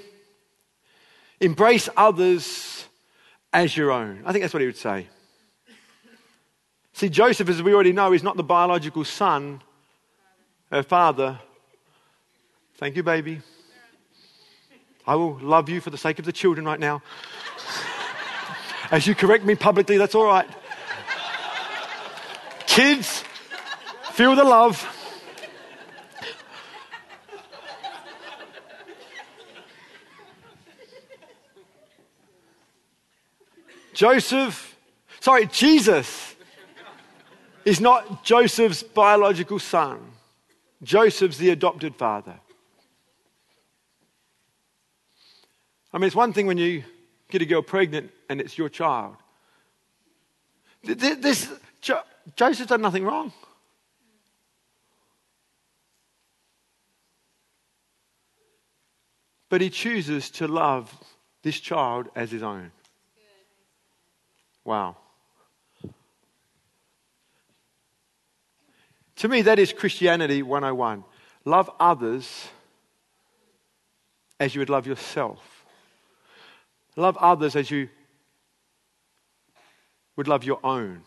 [1.41, 2.85] embrace others
[3.51, 4.21] as your own.
[4.25, 5.07] I think that's what he would say.
[6.93, 9.61] See, Joseph, as we already know, is not the biological son,
[10.71, 11.37] her father.
[12.75, 13.41] Thank you, baby.
[15.05, 17.01] I will love you for the sake of the children right now.
[18.91, 20.47] As you correct me publicly, that's all right.
[22.67, 23.23] Kids,
[24.11, 24.91] feel the love.
[33.93, 34.77] Joseph,
[35.21, 36.35] sorry, Jesus
[37.63, 39.99] is not Joseph's biological son.
[40.83, 42.35] Joseph's the adopted father.
[45.93, 46.83] I mean, it's one thing when you
[47.29, 49.15] get a girl pregnant and it's your child.
[50.83, 51.49] This,
[52.35, 53.33] Joseph's done nothing wrong.
[59.49, 60.93] But he chooses to love
[61.43, 62.71] this child as his own.
[64.63, 64.97] Wow.
[69.17, 71.03] To me, that is Christianity 101.
[71.45, 72.47] Love others
[74.39, 75.54] as you would love yourself.
[76.95, 77.89] Love others as you
[80.15, 81.01] would love your own.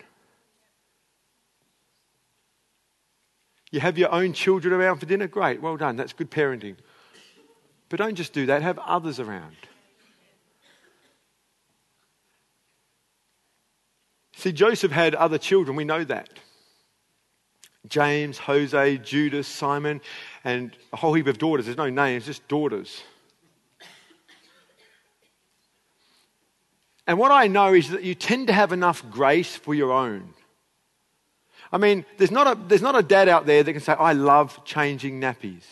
[3.70, 5.26] You have your own children around for dinner?
[5.26, 5.96] Great, well done.
[5.96, 6.76] That's good parenting.
[7.88, 9.56] But don't just do that, have others around.
[14.36, 16.28] See, Joseph had other children, we know that.
[17.88, 20.00] James, Jose, Judas, Simon,
[20.44, 21.66] and a whole heap of daughters.
[21.66, 23.02] There's no names, just daughters.
[27.08, 30.34] And what I know is that you tend to have enough grace for your own.
[31.72, 34.12] I mean, there's not a, there's not a dad out there that can say, I
[34.12, 35.64] love changing nappies.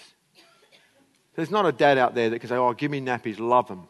[1.35, 3.87] There's not a dad out there that can say, Oh, give me nappies, love them.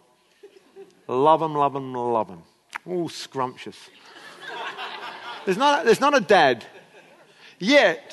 [1.06, 2.42] Love them, love them, love them.
[2.84, 3.78] All scrumptious.
[5.44, 6.64] There's not, there's not a dad.
[7.60, 8.12] Yet,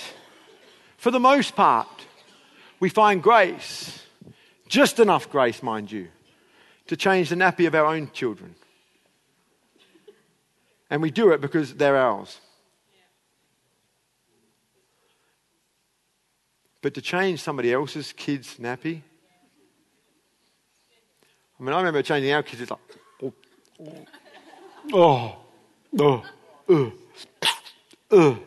[0.98, 1.88] for the most part,
[2.80, 4.04] we find grace,
[4.68, 6.10] just enough grace, mind you,
[6.86, 8.54] to change the nappy of our own children.
[10.94, 12.40] And we do it because they're ours.
[16.84, 19.02] But to change somebody else's kid's nappy,
[21.60, 22.80] I mean, I remember changing our kids, it's like,
[23.24, 23.34] oh,
[24.94, 25.36] oh,
[26.00, 26.24] oh,
[26.70, 26.94] oh,
[28.12, 28.40] oh.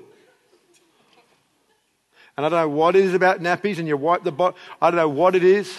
[2.36, 4.56] And I don't know what it is about nappies, and you wipe the bottom.
[4.80, 5.76] I don't know what it is.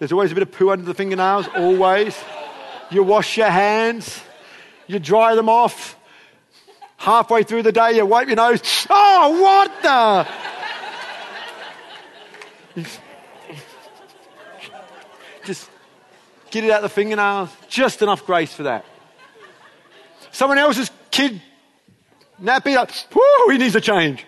[0.00, 2.20] There's always a bit of poo under the fingernails, always.
[2.90, 4.20] You wash your hands,
[4.88, 5.98] you dry them off.
[7.00, 8.60] Halfway through the day, you wipe your nose.
[8.90, 10.28] Oh, what the?
[15.46, 15.70] Just
[16.50, 17.48] get it out the fingernails.
[17.70, 18.84] Just enough grace for that.
[20.30, 21.40] Someone else's kid
[22.38, 24.26] nappy, like, whoo, he needs a change.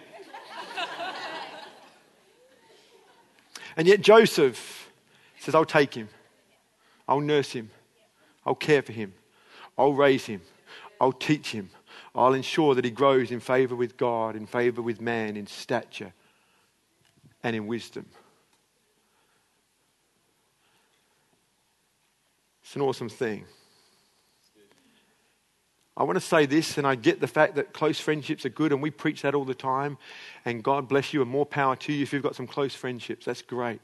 [3.77, 4.91] and yet Joseph
[5.41, 6.09] says, I'll take him.
[7.07, 7.69] I'll nurse him.
[8.47, 9.13] I'll care for him.
[9.77, 10.41] I'll raise him.
[10.99, 11.69] I'll teach him.
[12.15, 16.13] I'll ensure that he grows in favor with God, in favor with man, in stature,
[17.43, 18.07] and in wisdom.
[22.63, 23.45] It's an awesome thing.
[25.95, 28.73] I want to say this, and I get the fact that close friendships are good,
[28.73, 29.99] and we preach that all the time.
[30.45, 33.27] And God bless you, and more power to you if you've got some close friendships.
[33.27, 33.81] That's great.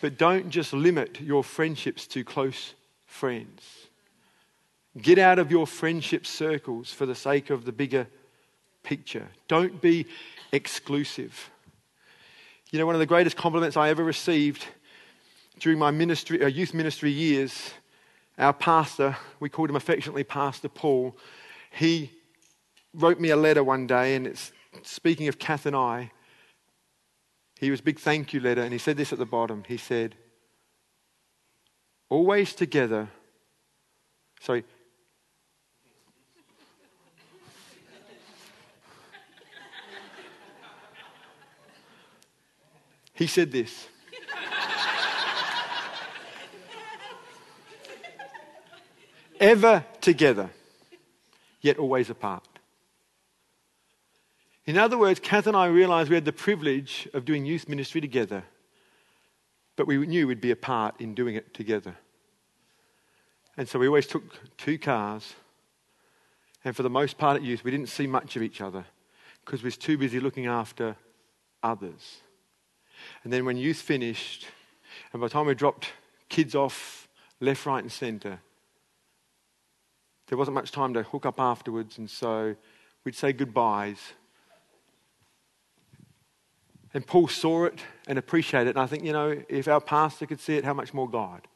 [0.00, 2.74] But don't just limit your friendships to close
[3.06, 3.83] friends.
[5.00, 8.06] Get out of your friendship circles for the sake of the bigger
[8.82, 9.28] picture.
[9.48, 10.06] Don't be
[10.52, 11.50] exclusive.
[12.70, 14.64] You know, one of the greatest compliments I ever received
[15.58, 17.72] during my ministry, uh, youth ministry years
[18.38, 21.16] our pastor, we called him affectionately Pastor Paul,
[21.70, 22.10] he
[22.92, 26.10] wrote me a letter one day, and it's speaking of Kath and I.
[27.60, 29.64] He was a big thank you letter, and he said this at the bottom.
[29.66, 30.16] He said,
[32.08, 33.08] Always together.
[34.40, 34.64] Sorry.
[43.14, 43.88] He said this
[49.40, 50.50] ever together,
[51.60, 52.46] yet always apart.
[54.66, 58.00] In other words, Kath and I realized we had the privilege of doing youth ministry
[58.00, 58.44] together,
[59.76, 61.96] but we knew we'd be apart in doing it together.
[63.56, 65.34] And so we always took two cars,
[66.64, 68.86] and for the most part at youth, we didn't see much of each other
[69.44, 70.96] because we was too busy looking after
[71.62, 72.22] others.
[73.22, 74.46] And then when youth finished,
[75.12, 75.88] and by the time we dropped
[76.28, 77.08] kids off
[77.40, 78.40] left, right, and centre,
[80.28, 82.56] there wasn't much time to hook up afterwards, and so
[83.04, 83.98] we'd say goodbyes.
[86.94, 88.76] And Paul saw it and appreciated it.
[88.76, 91.46] And I think, you know, if our pastor could see it, how much more God?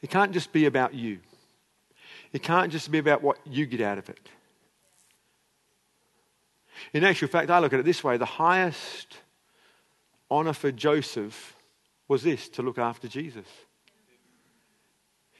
[0.00, 1.20] It can't just be about you,
[2.32, 4.28] it can't just be about what you get out of it.
[6.92, 9.16] In actual fact, I look at it this way the highest
[10.32, 11.54] honor for Joseph
[12.08, 13.46] was this to look after Jesus.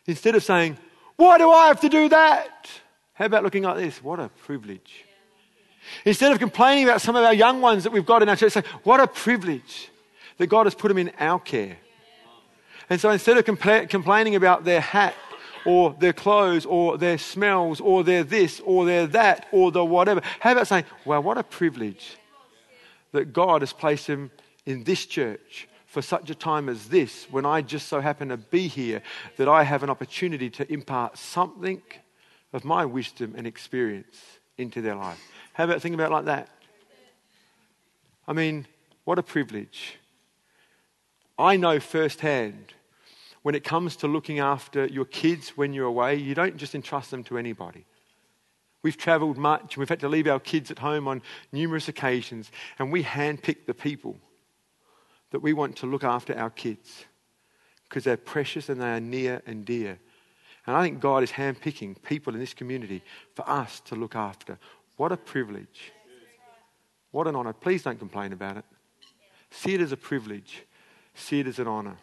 [0.07, 0.77] Instead of saying,
[1.17, 2.69] why do I have to do that?
[3.15, 4.03] How about looking like this?
[4.03, 5.05] What a privilege.
[6.05, 8.53] Instead of complaining about some of our young ones that we've got in our church,
[8.53, 9.91] say, what a privilege
[10.39, 11.77] that God has put them in our care.
[12.91, 15.15] And so instead of compla- complaining about their hat
[15.65, 20.21] or their clothes or their smells or their this or their that or the whatever,
[20.41, 22.17] how about saying, wow, what a privilege
[23.13, 24.31] that God has placed them
[24.67, 28.39] in this church for such a time as this, when I just so happen to
[28.39, 29.03] be here,
[29.37, 31.83] that I have an opportunity to impart something
[32.53, 34.19] of my wisdom and experience
[34.57, 35.21] into their life.
[35.53, 36.49] How about thinking about it like that?
[38.27, 38.67] I mean,
[39.05, 39.99] what a privilege.
[41.39, 42.73] I know firsthand
[43.43, 47.11] when it comes to looking after your kids when you're away, you don't just entrust
[47.11, 47.85] them to anybody.
[48.83, 52.51] We've traveled much, and we've had to leave our kids at home on numerous occasions,
[52.79, 54.17] and we handpick the people
[55.33, 57.05] that we want to look after our kids
[57.89, 59.99] because they're precious and they are near and dear.
[60.67, 63.03] And I think God is handpicking people in this community
[63.35, 64.59] for us to look after.
[64.97, 65.93] What a privilege.
[67.11, 67.53] What an honor.
[67.53, 68.65] Please don't complain about it.
[69.51, 70.63] See it as a privilege,
[71.15, 71.97] see it as an honor.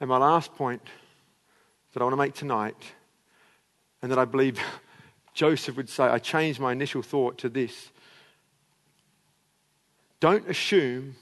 [0.00, 0.82] And my last point
[1.92, 2.76] that I want to make tonight,
[4.00, 4.58] and that I believe
[5.34, 7.90] Joseph would say, I changed my initial thought to this.
[10.20, 11.16] Don't assume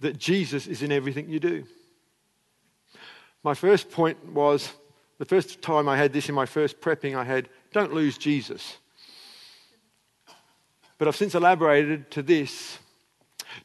[0.00, 1.64] that Jesus is in everything you do.
[3.42, 4.72] My first point was
[5.18, 8.78] the first time I had this in my first prepping, I had, don't lose Jesus.
[10.98, 12.78] But I've since elaborated to this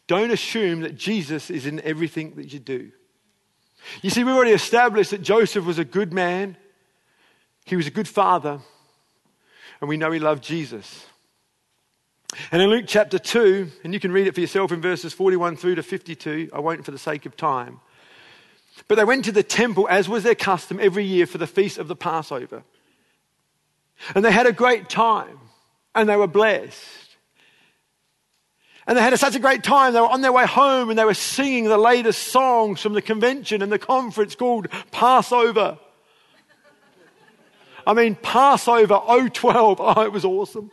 [0.08, 2.92] Don't assume that Jesus is in everything that you do.
[4.02, 6.58] You see, we've already established that Joseph was a good man,
[7.66, 8.60] he was a good father,
[9.80, 11.06] and we know he loved Jesus.
[12.52, 15.58] And in Luke chapter 2, and you can read it for yourself in verses 41
[15.58, 17.80] through to 52, I won't for the sake of time.
[18.88, 21.78] But they went to the temple, as was their custom, every year for the feast
[21.78, 22.64] of the Passover.
[24.14, 25.40] And they had a great time,
[25.94, 26.84] and they were blessed.
[28.88, 29.94] And they had such a great time.
[29.94, 33.02] They were on their way home and they were singing the latest songs from the
[33.02, 35.80] convention and the conference called Passover.
[37.88, 39.80] I mean, Passover 012.
[39.82, 40.72] Oh, it was awesome.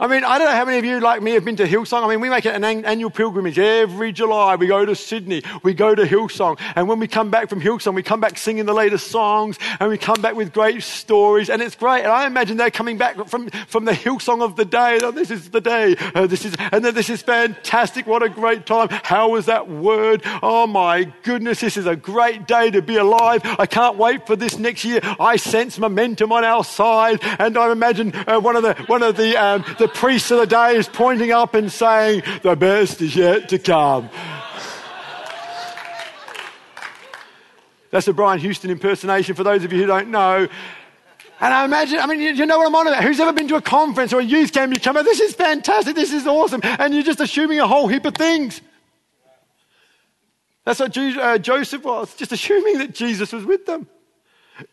[0.00, 2.04] I mean, I don't know how many of you, like me, have been to Hillsong.
[2.04, 4.54] I mean, we make it an annual pilgrimage every July.
[4.54, 6.60] We go to Sydney, we go to Hillsong.
[6.76, 9.90] And when we come back from Hillsong, we come back singing the latest songs and
[9.90, 11.50] we come back with great stories.
[11.50, 12.02] And it's great.
[12.02, 15.00] And I imagine they're coming back from, from the Hillsong of the day.
[15.02, 15.96] Oh, this is the day.
[16.14, 18.06] Uh, this is, and then this is fantastic.
[18.06, 18.88] What a great time.
[18.90, 20.22] How was that word?
[20.44, 21.60] Oh my goodness.
[21.60, 23.40] This is a great day to be alive.
[23.44, 25.00] I can't wait for this next year.
[25.18, 27.18] I sense momentum on our side.
[27.40, 30.38] And I imagine uh, one of the, one of the, um, the the priest of
[30.38, 34.10] the day is pointing up and saying, The best is yet to come.
[37.90, 40.46] That's a Brian Houston impersonation for those of you who don't know.
[41.40, 43.02] And I imagine, I mean, you, know what I'm on about.
[43.02, 44.74] Who's ever been to a conference or a youth camp?
[44.74, 46.60] You come out, this is fantastic, this is awesome.
[46.64, 48.60] And you're just assuming a whole heap of things.
[50.64, 53.88] That's what uh, Joseph was, just assuming that Jesus was with them.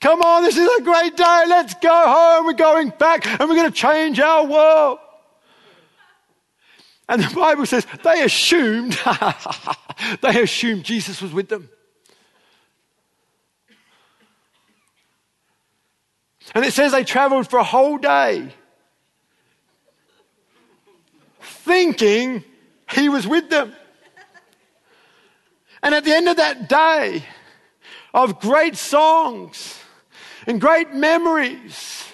[0.02, 1.44] Come on, this is a great day.
[1.48, 2.46] Let's go home.
[2.48, 5.00] We're going back and we're going to change our world.
[7.08, 8.98] And the Bible says they assumed,
[10.22, 11.70] they assumed Jesus was with them.
[16.54, 18.54] And it says they traveled for a whole day
[21.42, 22.44] thinking
[22.92, 23.74] he was with them.
[25.82, 27.24] And at the end of that day
[28.14, 29.80] of great songs
[30.48, 32.06] and great memories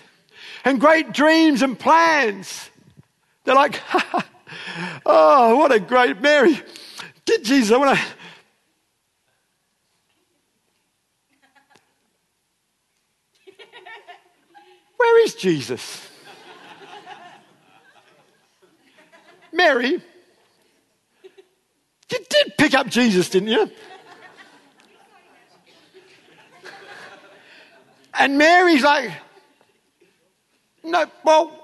[0.66, 2.70] and great dreams and plans,
[3.44, 3.80] they're like,
[5.06, 6.62] Oh, what a great Mary.
[7.26, 7.72] Get Jesus.
[7.72, 8.06] I want to.
[14.98, 16.08] Where is Jesus?
[19.54, 20.02] Mary,
[22.12, 23.70] you did pick up Jesus, didn't you?
[28.14, 29.12] And Mary's like,
[30.84, 31.61] no, well,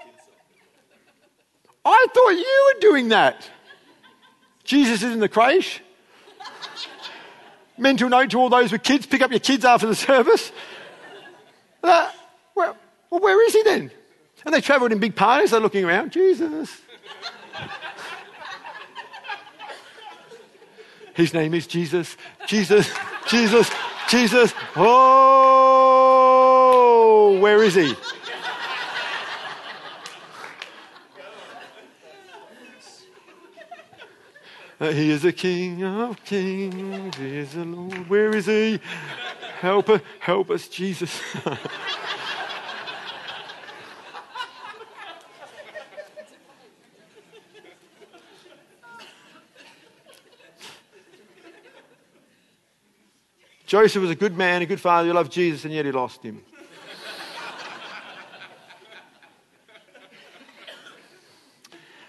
[1.90, 3.48] I thought you were doing that.
[4.64, 5.80] Jesus is in the creche.
[7.78, 10.52] Mental note to all those with kids pick up your kids after the service.
[11.82, 12.10] Uh,
[12.54, 12.76] well,
[13.10, 13.90] well, where is he then?
[14.44, 15.52] And they travelled in big parties.
[15.52, 16.12] They're looking around.
[16.12, 16.80] Jesus.
[21.14, 22.16] His name is Jesus.
[22.46, 22.92] Jesus.
[23.26, 23.70] Jesus.
[24.08, 24.54] Jesus.
[24.76, 24.98] Oh,
[27.40, 27.94] where is he?
[34.80, 37.16] Uh, he is the King of Kings.
[37.16, 38.08] He is the Lord.
[38.08, 38.78] Where is He?
[39.60, 41.20] Help us, help us, Jesus.
[53.66, 56.22] Joseph was a good man, a good father, he loved Jesus, and yet he lost
[56.22, 56.42] him.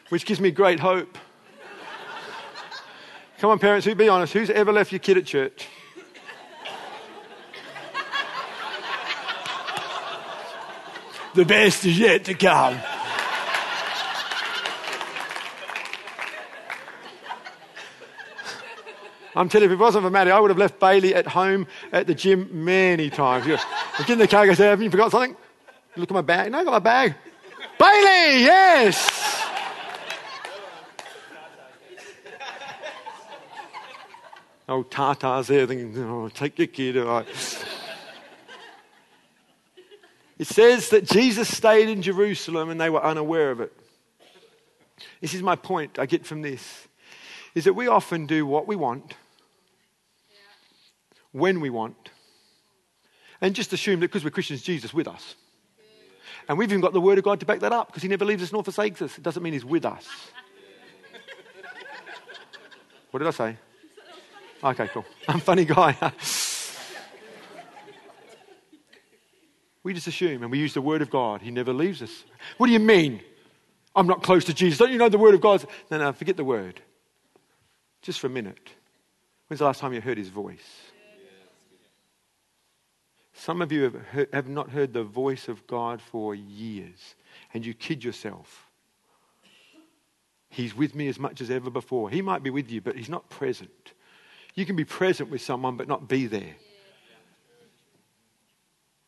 [0.08, 1.18] Which gives me great hope
[3.40, 4.34] Come on, parents, who be honest.
[4.34, 5.66] Who's ever left your kid at church?
[11.34, 12.78] the best is yet to come.
[19.36, 21.66] I'm telling you, if it wasn't for Maddie, I would have left Bailey at home
[21.94, 23.46] at the gym many times.
[23.48, 25.38] I get in the car, goes, Have you forgot something?
[25.96, 26.52] Look at my bag.
[26.52, 27.16] No, I got my bag.
[27.78, 29.19] Bailey, yes!
[34.70, 36.96] Oh, Tata's there thinking, oh, take your kid.
[36.96, 37.26] Right.
[40.38, 43.74] it says that Jesus stayed in Jerusalem and they were unaware of it.
[45.22, 46.88] This is my point I get from this
[47.56, 49.16] is that we often do what we want,
[51.32, 52.12] when we want,
[53.42, 55.34] and just assume that because we're Christians, Jesus with us.
[56.48, 58.24] And we've even got the Word of God to back that up because He never
[58.24, 59.18] leaves us nor forsakes us.
[59.18, 60.08] It doesn't mean He's with us.
[63.10, 63.58] what did I say?
[64.64, 65.06] Okay, cool.
[65.28, 65.96] I'm a funny guy.
[69.84, 71.42] we just assume and we use the word of God.
[71.42, 72.24] He never leaves us.
[72.58, 73.22] What do you mean?
[73.96, 74.78] I'm not close to Jesus.
[74.78, 75.66] Don't you know the word of God?
[75.90, 76.82] No, no, forget the word.
[78.02, 78.70] Just for a minute.
[79.48, 80.92] When's the last time you heard his voice?
[83.34, 87.16] Some of you have, heard, have not heard the voice of God for years,
[87.54, 88.70] and you kid yourself.
[90.50, 92.10] He's with me as much as ever before.
[92.10, 93.94] He might be with you, but he's not present.
[94.56, 96.56] You can be present with someone, but not be there.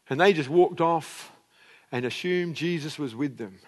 [0.09, 1.31] And they just walked off
[1.91, 3.59] and assumed Jesus was with them.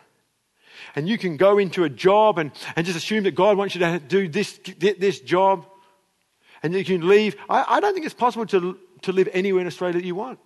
[0.95, 3.80] And you can go into a job and, and just assume that God wants you
[3.80, 5.65] to do this, this job.
[6.61, 7.36] And you can leave.
[7.49, 10.39] I, I don't think it's possible to, to live anywhere in Australia that you want.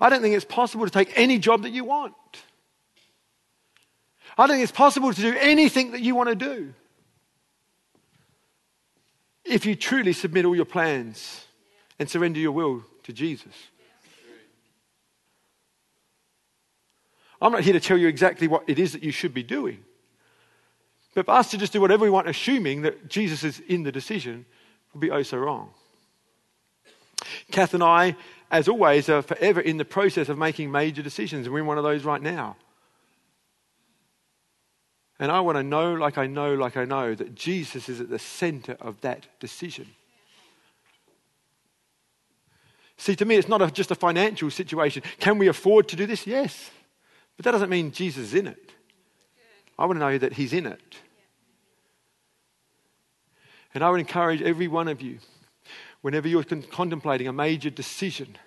[0.00, 2.14] I don't think it's possible to take any job that you want.
[4.36, 6.74] I don't think it's possible to do anything that you want to do.
[9.50, 11.44] If you truly submit all your plans
[11.98, 13.52] and surrender your will to Jesus.
[17.42, 19.82] I'm not here to tell you exactly what it is that you should be doing.
[21.14, 23.90] But for us to just do whatever we want, assuming that Jesus is in the
[23.90, 24.46] decision,
[24.94, 25.70] would be oh so wrong.
[27.50, 28.14] Kath and I,
[28.52, 31.78] as always, are forever in the process of making major decisions, and we're in one
[31.78, 32.56] of those right now.
[35.20, 38.08] And I want to know, like I know, like I know, that Jesus is at
[38.08, 39.86] the center of that decision.
[42.96, 45.02] See, to me, it's not a, just a financial situation.
[45.18, 46.26] Can we afford to do this?
[46.26, 46.70] Yes.
[47.36, 48.72] But that doesn't mean Jesus is in it.
[49.78, 50.96] I want to know that He's in it.
[53.74, 55.18] And I would encourage every one of you,
[56.00, 58.38] whenever you're con- contemplating a major decision,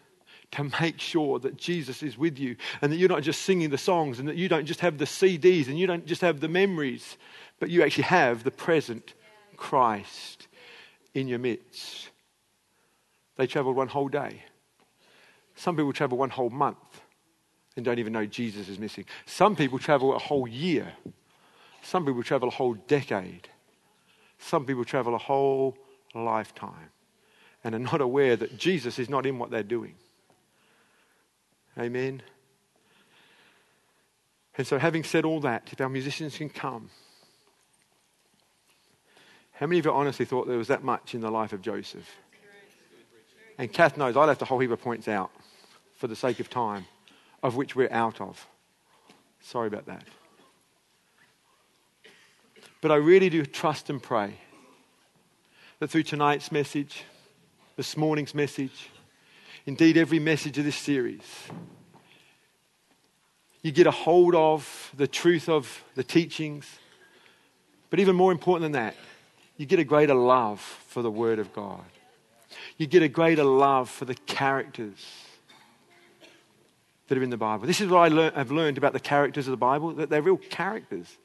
[0.53, 3.77] to make sure that Jesus is with you and that you're not just singing the
[3.77, 6.47] songs and that you don't just have the CDs and you don't just have the
[6.47, 7.17] memories,
[7.59, 9.13] but you actually have the present
[9.57, 10.47] Christ
[11.13, 12.09] in your midst.
[13.35, 14.43] They traveled one whole day.
[15.55, 16.77] Some people travel one whole month
[17.75, 19.05] and don't even know Jesus is missing.
[19.25, 20.93] Some people travel a whole year.
[21.81, 23.49] Some people travel a whole decade.
[24.39, 25.77] Some people travel a whole
[26.13, 26.91] lifetime
[27.63, 29.95] and are not aware that Jesus is not in what they're doing.
[31.77, 32.21] Amen.
[34.57, 36.89] And so, having said all that, if our musicians can come,
[39.53, 42.07] how many of you honestly thought there was that much in the life of Joseph?
[43.57, 45.31] And Kath knows I left a whole heap of points out
[45.95, 46.85] for the sake of time,
[47.41, 48.45] of which we're out of.
[49.41, 50.03] Sorry about that.
[52.81, 54.35] But I really do trust and pray
[55.79, 57.03] that through tonight's message,
[57.77, 58.89] this morning's message,
[59.65, 61.21] indeed every message of this series,
[63.61, 66.67] you get a hold of the truth of the teachings.
[67.89, 68.95] But even more important than that,
[69.57, 71.83] you get a greater love for the Word of God.
[72.77, 75.05] You get a greater love for the characters
[77.07, 77.67] that are in the Bible.
[77.67, 80.37] This is what I have learned about the characters of the Bible that they're real
[80.37, 81.17] characters.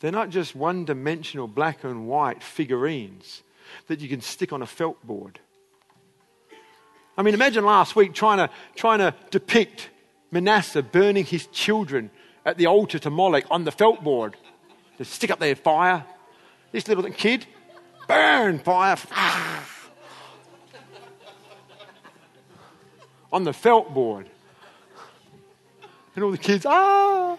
[0.00, 3.42] They're not just one dimensional black and white figurines
[3.86, 5.38] that you can stick on a felt board.
[7.16, 9.90] I mean, imagine last week trying to, trying to depict
[10.30, 12.10] Manasseh burning his children
[12.44, 14.36] at the altar to Moloch on the felt board.
[14.98, 16.04] To stick up their fire.
[16.72, 17.46] This little kid,
[18.06, 18.96] burn fire.
[23.32, 24.28] on the felt board.
[26.14, 27.36] And all the kids, ah.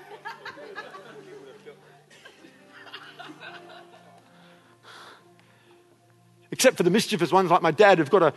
[6.52, 8.34] Except for the mischievous ones like my dad who've got a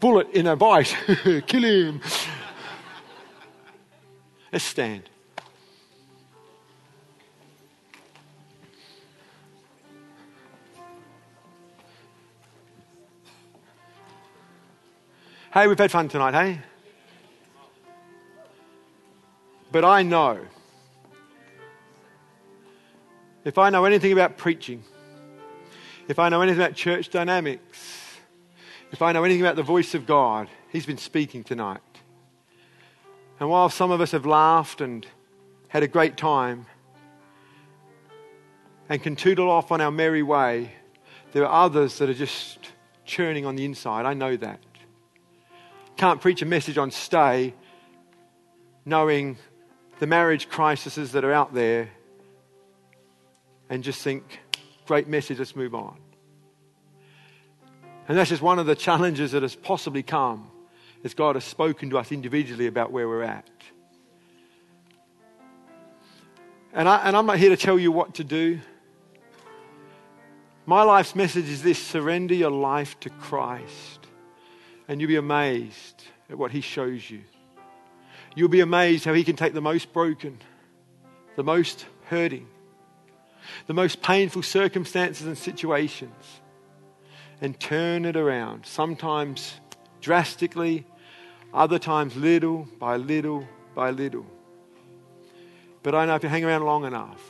[0.00, 0.94] bullet in a vice.
[1.46, 2.00] Kill him.
[4.52, 5.08] Let's stand.
[15.52, 16.60] Hey, we've had fun tonight, hey?
[19.70, 20.40] But I know,
[23.44, 24.82] if I know anything about preaching,
[26.08, 28.03] if I know anything about church dynamics,
[28.94, 31.80] if I know anything about the voice of God, He's been speaking tonight.
[33.40, 35.04] And while some of us have laughed and
[35.66, 36.66] had a great time
[38.88, 40.70] and can tootle off on our merry way,
[41.32, 42.70] there are others that are just
[43.04, 44.06] churning on the inside.
[44.06, 44.60] I know that.
[45.96, 47.52] Can't preach a message on stay
[48.84, 49.38] knowing
[49.98, 51.90] the marriage crises that are out there
[53.68, 54.38] and just think,
[54.86, 55.96] great message, let's move on.
[58.06, 60.50] And that's just one of the challenges that has possibly come
[61.04, 63.48] as God has spoken to us individually about where we're at.
[66.72, 68.60] And, I, and I'm not here to tell you what to do.
[70.66, 74.06] My life's message is this surrender your life to Christ,
[74.88, 77.20] and you'll be amazed at what He shows you.
[78.34, 80.38] You'll be amazed how He can take the most broken,
[81.36, 82.48] the most hurting,
[83.66, 86.40] the most painful circumstances and situations
[87.40, 88.66] and turn it around.
[88.66, 89.54] Sometimes
[90.00, 90.86] drastically,
[91.52, 94.26] other times little by little by little.
[95.82, 97.22] But I know if you hang around long enough,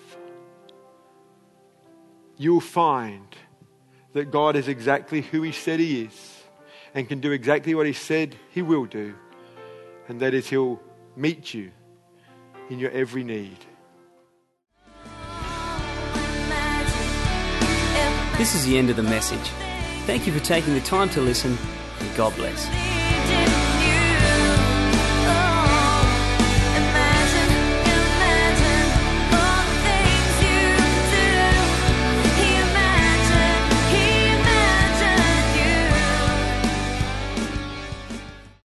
[2.37, 3.27] you'll find
[4.13, 6.43] that God is exactly who He said He is
[6.95, 9.15] and can do exactly what He said He will do,
[10.09, 10.81] and that is He'll
[11.17, 11.73] meet you
[12.71, 13.59] in your every need.
[18.39, 19.64] This is the end of the message.
[20.07, 21.57] Thank you for taking the time to listen,
[22.01, 22.94] and God bless.